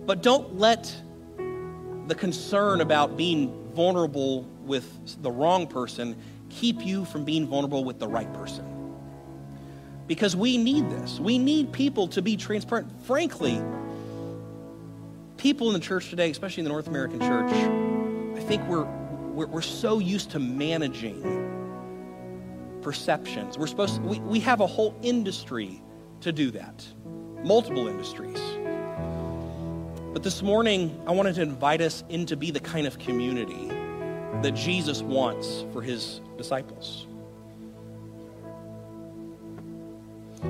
but 0.06 0.22
don't 0.22 0.58
let 0.58 0.94
the 2.08 2.16
concern 2.16 2.82
about 2.82 3.18
being 3.18 3.72
vulnerable 3.74 4.44
with 4.66 5.22
the 5.22 5.32
wrong 5.32 5.68
person 5.68 6.16
keep 6.50 6.86
you 6.86 7.06
from 7.06 7.26
being 7.26 7.48
vulnerable 7.48 7.84
with 7.84 8.00
the 8.00 8.08
right 8.08 8.32
person. 8.34 8.66
Because 10.08 10.36
we 10.36 10.58
need 10.58 10.90
this. 10.90 11.20
We 11.20 11.38
need 11.38 11.74
people 11.74 12.08
to 12.10 12.22
be 12.22 12.38
transparent. 12.38 12.92
Frankly, 13.06 13.60
people 15.38 15.68
in 15.68 15.74
the 15.74 15.80
church 15.80 16.10
today, 16.10 16.30
especially 16.30 16.62
in 16.62 16.66
the 16.66 16.72
North 16.72 16.88
American 16.88 17.20
church, 17.20 17.52
I 18.38 18.48
think 18.48 18.64
we're, 18.68 18.86
we're, 19.34 19.48
we're 19.48 19.62
so 19.62 20.00
used 20.00 20.32
to 20.32 20.40
managing 20.40 21.24
perceptions. 22.82 23.58
We're 23.58 23.68
supposed 23.68 23.96
to, 23.96 24.02
we, 24.02 24.20
we 24.20 24.40
have 24.42 24.62
a 24.62 24.68
whole 24.68 24.96
industry 25.02 25.82
to 26.22 26.32
do 26.32 26.52
that, 26.52 26.86
multiple 27.44 27.88
industries. 27.88 28.40
But 30.16 30.24
this 30.24 30.42
morning, 30.42 30.98
I 31.06 31.12
wanted 31.12 31.36
to 31.36 31.42
invite 31.42 31.82
us 31.82 32.06
in 32.08 32.26
to 32.28 32.38
be 32.38 32.50
the 32.50 32.62
kind 32.62 32.88
of 32.88 32.98
community 32.98 33.68
that 34.44 34.54
Jesus 34.56 35.02
wants 35.02 35.66
for 35.74 35.82
his 35.82 36.22
disciples. 36.38 37.06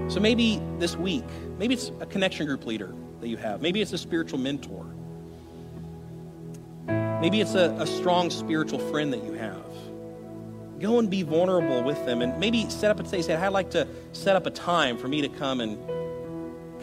So 0.07 0.19
maybe 0.19 0.61
this 0.77 0.95
week, 0.95 1.25
maybe 1.57 1.73
it's 1.73 1.91
a 1.99 2.05
connection 2.05 2.45
group 2.45 2.67
leader 2.67 2.93
that 3.21 3.27
you 3.27 3.37
have, 3.37 3.63
maybe 3.63 3.81
it's 3.81 3.91
a 3.91 3.97
spiritual 3.97 4.37
mentor, 4.37 4.85
maybe 7.19 7.41
it's 7.41 7.55
a, 7.55 7.75
a 7.79 7.87
strong 7.87 8.29
spiritual 8.29 8.77
friend 8.77 9.11
that 9.13 9.23
you 9.23 9.33
have. 9.33 9.65
Go 10.79 10.99
and 10.99 11.09
be 11.09 11.23
vulnerable 11.23 11.81
with 11.81 12.05
them 12.05 12.21
and 12.21 12.39
maybe 12.39 12.69
set 12.69 12.91
up 12.91 12.99
and 12.99 13.07
say, 13.09 13.33
I'd 13.33 13.47
like 13.47 13.71
to 13.71 13.87
set 14.11 14.35
up 14.35 14.45
a 14.45 14.51
time 14.51 14.95
for 14.95 15.07
me 15.07 15.21
to 15.21 15.27
come 15.27 15.59
and 15.59 15.79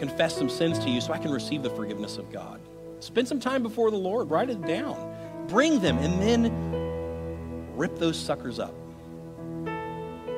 confess 0.01 0.37
some 0.37 0.51
sins 0.51 0.81
to 0.81 0.91
you 0.91 1.01
so 1.01 1.13
I 1.13 1.19
can 1.19 1.31
receive 1.31 1.63
the 1.63 1.71
forgiveness 1.71 2.17
of 2.17 2.33
God. 2.33 2.61
Spend 3.03 3.27
some 3.27 3.41
time 3.41 3.65
before 3.65 3.91
the 3.91 3.97
Lord, 3.97 4.31
write 4.31 4.49
it 4.49 4.65
down, 4.65 5.47
bring 5.49 5.81
them, 5.81 5.99
and 5.99 6.23
then 6.23 7.77
rip 7.77 7.99
those 7.99 8.17
suckers 8.17 8.61
up. 8.61 8.73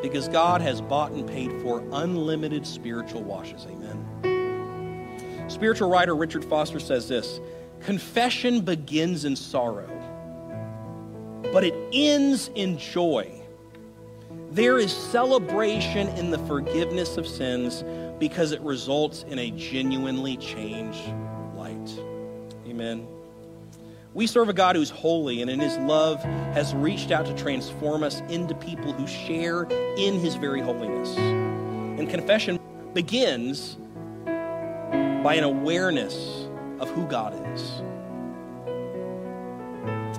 Because 0.00 0.28
God 0.28 0.62
has 0.62 0.80
bought 0.80 1.12
and 1.12 1.28
paid 1.28 1.52
for 1.60 1.86
unlimited 1.92 2.66
spiritual 2.66 3.22
washes. 3.22 3.66
Amen. 3.66 5.44
Spiritual 5.48 5.90
writer 5.90 6.16
Richard 6.16 6.42
Foster 6.42 6.80
says 6.80 7.06
this 7.06 7.38
Confession 7.80 8.62
begins 8.62 9.26
in 9.26 9.36
sorrow, 9.36 9.86
but 11.52 11.64
it 11.64 11.74
ends 11.92 12.50
in 12.54 12.78
joy. 12.78 13.30
There 14.52 14.78
is 14.78 14.90
celebration 14.90 16.08
in 16.16 16.30
the 16.30 16.38
forgiveness 16.38 17.18
of 17.18 17.28
sins 17.28 17.84
because 18.18 18.52
it 18.52 18.60
results 18.62 19.26
in 19.28 19.38
a 19.38 19.50
genuinely 19.50 20.38
changed 20.38 21.12
Amen. 22.74 23.06
We 24.14 24.26
serve 24.26 24.48
a 24.48 24.52
God 24.52 24.74
who's 24.74 24.90
holy 24.90 25.42
and 25.42 25.48
in 25.48 25.60
his 25.60 25.78
love 25.78 26.20
has 26.54 26.74
reached 26.74 27.12
out 27.12 27.24
to 27.26 27.34
transform 27.34 28.02
us 28.02 28.20
into 28.28 28.52
people 28.56 28.92
who 28.92 29.06
share 29.06 29.62
in 29.96 30.18
his 30.18 30.34
very 30.34 30.60
holiness. 30.60 31.16
And 31.16 32.10
confession 32.10 32.58
begins 32.92 33.76
by 34.24 35.36
an 35.36 35.44
awareness 35.44 36.48
of 36.80 36.90
who 36.90 37.06
God 37.06 37.32
is. 37.54 37.62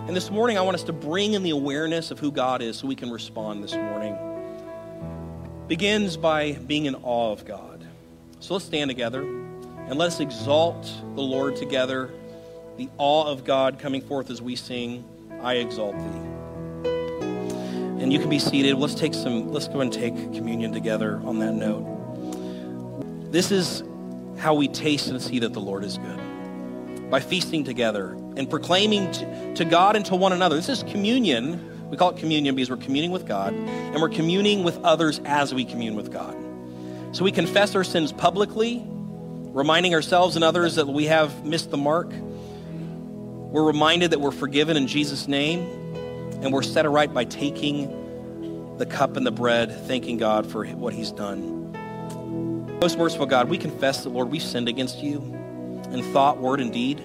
And 0.07 0.15
this 0.15 0.31
morning, 0.31 0.57
I 0.57 0.61
want 0.61 0.75
us 0.75 0.83
to 0.83 0.93
bring 0.93 1.33
in 1.33 1.43
the 1.43 1.49
awareness 1.49 2.09
of 2.09 2.19
who 2.19 2.31
God 2.31 2.61
is 2.61 2.77
so 2.77 2.87
we 2.87 2.95
can 2.95 3.11
respond 3.11 3.65
this 3.65 3.75
morning. 3.75 4.17
Begins 5.67 6.15
by 6.15 6.53
being 6.53 6.85
in 6.85 6.95
awe 7.03 7.33
of 7.33 7.43
God. 7.43 7.85
So 8.39 8.53
let's 8.53 8.65
stand 8.65 8.89
together 8.89 9.23
and 9.23 9.97
let's 9.97 10.21
exalt 10.21 10.89
the 11.15 11.21
Lord 11.21 11.57
together 11.57 12.11
the 12.77 12.89
awe 12.97 13.25
of 13.25 13.43
God 13.45 13.79
coming 13.79 14.01
forth 14.01 14.29
as 14.29 14.41
we 14.41 14.55
sing, 14.55 15.05
I 15.41 15.55
exalt 15.55 15.97
thee. 15.97 16.89
And 18.01 18.11
you 18.11 18.19
can 18.19 18.29
be 18.29 18.39
seated. 18.39 18.75
Let's 18.75 18.95
take 18.95 19.13
some, 19.13 19.51
let's 19.51 19.67
go 19.67 19.79
and 19.79 19.91
take 19.91 20.13
communion 20.33 20.73
together 20.73 21.21
on 21.23 21.39
that 21.39 21.53
note. 21.53 23.31
This 23.31 23.51
is 23.51 23.83
how 24.37 24.53
we 24.53 24.67
taste 24.67 25.07
and 25.07 25.21
see 25.21 25.39
that 25.39 25.53
the 25.53 25.61
Lord 25.61 25.83
is 25.83 25.97
good. 25.97 27.09
By 27.09 27.21
feasting 27.21 27.63
together 27.63 28.09
and 28.35 28.49
proclaiming 28.49 29.11
to, 29.13 29.53
to 29.55 29.65
God 29.65 29.95
and 29.95 30.05
to 30.07 30.15
one 30.15 30.33
another. 30.33 30.57
This 30.57 30.69
is 30.69 30.83
communion. 30.83 31.89
We 31.89 31.97
call 31.97 32.09
it 32.09 32.17
communion 32.17 32.55
because 32.55 32.69
we're 32.69 32.77
communing 32.77 33.11
with 33.11 33.25
God 33.25 33.53
and 33.53 33.95
we're 34.01 34.09
communing 34.09 34.63
with 34.63 34.77
others 34.83 35.21
as 35.23 35.53
we 35.53 35.63
commune 35.63 35.95
with 35.95 36.11
God. 36.11 36.35
So 37.15 37.23
we 37.23 37.31
confess 37.31 37.75
our 37.75 37.85
sins 37.85 38.11
publicly, 38.11 38.83
reminding 38.85 39.93
ourselves 39.93 40.35
and 40.35 40.43
others 40.43 40.75
that 40.75 40.87
we 40.87 41.05
have 41.05 41.45
missed 41.45 41.71
the 41.71 41.77
mark 41.77 42.11
we're 43.55 43.63
reminded 43.63 44.11
that 44.11 44.19
we're 44.19 44.31
forgiven 44.31 44.75
in 44.75 44.85
Jesus' 44.85 45.29
name, 45.29 45.61
and 46.41 46.51
we're 46.51 46.61
set 46.61 46.85
aright 46.85 47.13
by 47.13 47.23
taking 47.23 48.75
the 48.77 48.85
cup 48.85 49.15
and 49.15 49.25
the 49.25 49.31
bread, 49.31 49.71
thanking 49.87 50.17
God 50.17 50.45
for 50.45 50.65
what 50.65 50.93
He's 50.93 51.09
done. 51.09 51.71
Most 52.81 52.97
merciful 52.97 53.25
God, 53.25 53.47
we 53.47 53.57
confess 53.57 54.03
that, 54.03 54.09
Lord, 54.09 54.29
we've 54.29 54.43
sinned 54.43 54.67
against 54.67 55.01
you 55.01 55.19
in 55.89 56.03
thought, 56.11 56.37
word, 56.37 56.59
and 56.59 56.73
deed 56.73 57.01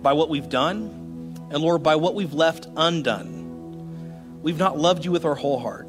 by 0.00 0.12
what 0.12 0.28
we've 0.28 0.48
done, 0.48 1.34
and 1.50 1.60
Lord, 1.60 1.82
by 1.82 1.96
what 1.96 2.14
we've 2.14 2.34
left 2.34 2.68
undone. 2.76 4.38
We've 4.42 4.58
not 4.58 4.78
loved 4.78 5.04
you 5.04 5.10
with 5.10 5.24
our 5.24 5.34
whole 5.34 5.58
heart. 5.58 5.88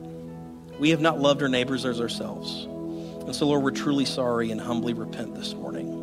We 0.80 0.90
have 0.90 1.00
not 1.00 1.20
loved 1.20 1.44
our 1.44 1.48
neighbors 1.48 1.86
as 1.86 2.02
ourselves. 2.02 2.64
And 2.64 3.36
so, 3.36 3.46
Lord, 3.46 3.62
we're 3.62 3.70
truly 3.70 4.06
sorry 4.06 4.50
and 4.50 4.60
humbly 4.60 4.94
repent 4.94 5.36
this 5.36 5.54
morning. 5.54 5.95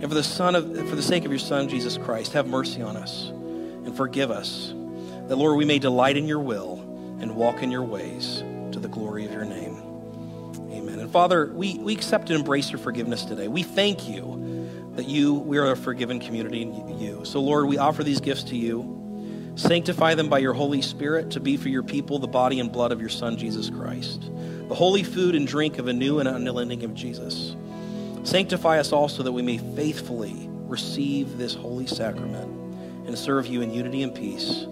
And 0.00 0.08
for 0.08 0.14
the, 0.14 0.24
son 0.24 0.54
of, 0.54 0.88
for 0.88 0.96
the 0.96 1.02
sake 1.02 1.26
of 1.26 1.30
your 1.30 1.38
Son, 1.38 1.68
Jesus 1.68 1.98
Christ, 1.98 2.32
have 2.32 2.46
mercy 2.46 2.80
on 2.80 2.96
us. 2.96 3.28
and 3.28 3.94
forgive 3.94 4.30
us, 4.30 4.72
that, 5.28 5.36
Lord, 5.36 5.58
we 5.58 5.66
may 5.66 5.78
delight 5.78 6.16
in 6.16 6.26
your 6.26 6.40
will 6.40 6.78
and 7.20 7.36
walk 7.36 7.62
in 7.62 7.70
your 7.70 7.84
ways 7.84 8.42
to 8.72 8.78
the 8.78 8.88
glory 8.88 9.26
of 9.26 9.32
your 9.32 9.44
name. 9.44 9.76
Amen. 10.72 11.00
And 11.00 11.10
Father, 11.12 11.52
we, 11.52 11.78
we 11.78 11.92
accept 11.92 12.30
and 12.30 12.38
embrace 12.38 12.70
your 12.70 12.78
forgiveness 12.78 13.24
today. 13.24 13.48
We 13.48 13.62
thank 13.62 14.08
you 14.08 14.68
that 14.94 15.06
you, 15.06 15.34
we 15.34 15.58
are 15.58 15.70
a 15.70 15.76
forgiven 15.76 16.18
community 16.18 16.62
in 16.62 16.98
you. 16.98 17.24
So, 17.24 17.40
Lord, 17.40 17.66
we 17.66 17.78
offer 17.78 18.02
these 18.02 18.20
gifts 18.20 18.44
to 18.44 18.56
you. 18.56 19.52
Sanctify 19.56 20.14
them 20.14 20.28
by 20.28 20.38
your 20.38 20.54
Holy 20.54 20.80
Spirit 20.80 21.32
to 21.32 21.40
be 21.40 21.56
for 21.56 21.68
your 21.68 21.82
people 21.82 22.18
the 22.18 22.26
body 22.26 22.58
and 22.60 22.72
blood 22.72 22.92
of 22.92 23.00
your 23.00 23.10
Son, 23.10 23.36
Jesus 23.36 23.68
Christ, 23.68 24.30
the 24.68 24.74
holy 24.74 25.02
food 25.02 25.34
and 25.34 25.46
drink 25.46 25.78
of 25.78 25.88
a 25.88 25.92
new 25.92 26.20
and 26.20 26.28
unending 26.28 26.84
of 26.84 26.94
Jesus. 26.94 27.54
Sanctify 28.22 28.78
us 28.78 28.92
also 28.92 29.22
that 29.22 29.32
we 29.32 29.42
may 29.42 29.58
faithfully 29.58 30.48
receive 30.66 31.38
this 31.38 31.54
holy 31.54 31.86
sacrament 31.86 32.48
and 33.06 33.18
serve 33.18 33.46
you 33.46 33.62
in 33.62 33.72
unity 33.72 34.02
and 34.02 34.14
peace. 34.14 34.66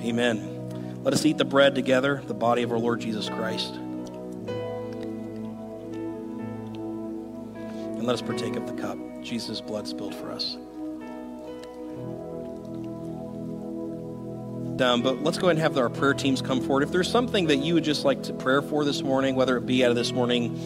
Amen. 0.00 1.02
Let 1.02 1.12
us 1.12 1.24
eat 1.26 1.38
the 1.38 1.44
bread 1.44 1.74
together, 1.74 2.22
the 2.26 2.34
body 2.34 2.62
of 2.62 2.70
our 2.70 2.78
Lord 2.78 3.00
Jesus 3.00 3.28
Christ. 3.28 3.74
And 7.94 8.04
let 8.04 8.14
us 8.14 8.22
partake 8.22 8.56
of 8.56 8.66
the 8.66 8.80
cup, 8.80 8.98
Jesus' 9.22 9.60
blood 9.60 9.88
spilled 9.88 10.14
for 10.14 10.30
us. 10.30 10.56
Um, 14.80 15.02
but 15.02 15.22
let's 15.22 15.38
go 15.38 15.46
ahead 15.46 15.56
and 15.56 15.62
have 15.62 15.78
our 15.78 15.88
prayer 15.88 16.14
teams 16.14 16.42
come 16.42 16.60
forward. 16.60 16.82
If 16.82 16.90
there's 16.90 17.10
something 17.10 17.46
that 17.46 17.56
you 17.56 17.74
would 17.74 17.84
just 17.84 18.04
like 18.04 18.24
to 18.24 18.32
pray 18.32 18.60
for 18.60 18.84
this 18.84 19.02
morning, 19.02 19.36
whether 19.36 19.56
it 19.56 19.66
be 19.66 19.84
out 19.84 19.90
of 19.90 19.96
this 19.96 20.10
morning's 20.10 20.58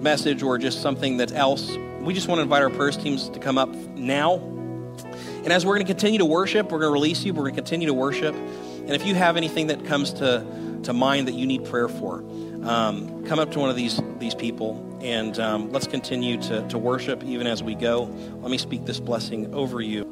message 0.00 0.42
or 0.42 0.58
just 0.58 0.82
something 0.82 1.16
that's 1.16 1.32
else, 1.32 1.70
we 2.00 2.14
just 2.14 2.28
want 2.28 2.38
to 2.38 2.42
invite 2.42 2.62
our 2.62 2.70
prayer 2.70 2.90
teams 2.90 3.28
to 3.30 3.38
come 3.38 3.58
up 3.58 3.68
now. 3.68 4.34
And 4.34 5.52
as 5.52 5.64
we're 5.64 5.74
going 5.74 5.86
to 5.86 5.92
continue 5.92 6.18
to 6.18 6.24
worship, 6.24 6.70
we're 6.70 6.80
going 6.80 6.90
to 6.90 6.94
release 6.94 7.24
you. 7.24 7.32
We're 7.32 7.42
going 7.42 7.54
to 7.54 7.60
continue 7.60 7.86
to 7.86 7.94
worship. 7.94 8.34
And 8.34 8.90
if 8.90 9.06
you 9.06 9.14
have 9.14 9.36
anything 9.36 9.68
that 9.68 9.84
comes 9.84 10.12
to, 10.14 10.44
to 10.84 10.92
mind 10.92 11.28
that 11.28 11.34
you 11.34 11.46
need 11.46 11.64
prayer 11.64 11.88
for, 11.88 12.24
um, 12.64 13.24
come 13.26 13.38
up 13.38 13.52
to 13.52 13.58
one 13.58 13.70
of 13.70 13.76
these, 13.76 14.00
these 14.18 14.34
people 14.34 14.84
and 15.02 15.38
um, 15.38 15.70
let's 15.70 15.86
continue 15.86 16.40
to, 16.42 16.66
to 16.68 16.78
worship 16.78 17.22
even 17.22 17.46
as 17.46 17.62
we 17.62 17.74
go. 17.74 18.04
Let 18.40 18.50
me 18.50 18.58
speak 18.58 18.84
this 18.84 19.00
blessing 19.00 19.54
over 19.54 19.80
you. 19.80 20.04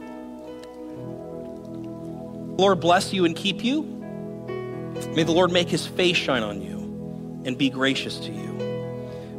Lord 2.59 2.81
bless 2.81 3.12
you 3.12 3.24
and 3.24 3.37
keep 3.37 3.62
you. 3.64 3.83
May 5.14 5.24
the 5.24 5.33
Lord 5.33 5.53
make 5.53 5.68
his 5.68 5.87
face 5.87 6.16
shine 6.16 6.43
on 6.43 6.62
you 6.62 7.43
and 7.45 7.59
be 7.59 7.68
gracious 7.68 8.18
to 8.20 8.33
you. 8.33 8.65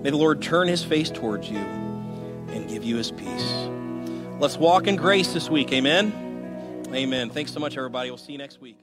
May 0.04 0.12
the 0.12 0.18
Lord 0.18 0.42
turn 0.42 0.68
his 0.68 0.84
face 0.84 1.10
towards 1.10 1.50
you 1.50 1.58
and 1.58 2.70
give 2.70 2.84
you 2.84 2.98
his 2.98 3.12
peace. 3.12 3.54
Let's 4.40 4.58
walk 4.58 4.88
in 4.88 4.96
grace 4.96 5.34
this 5.34 5.50
week. 5.50 5.74
Amen. 5.74 6.86
Amen. 6.94 7.30
Thanks 7.30 7.52
so 7.52 7.60
much, 7.60 7.78
everybody. 7.78 8.10
We'll 8.10 8.18
see 8.18 8.34
you 8.34 8.38
next 8.38 8.62
week. 8.62 8.78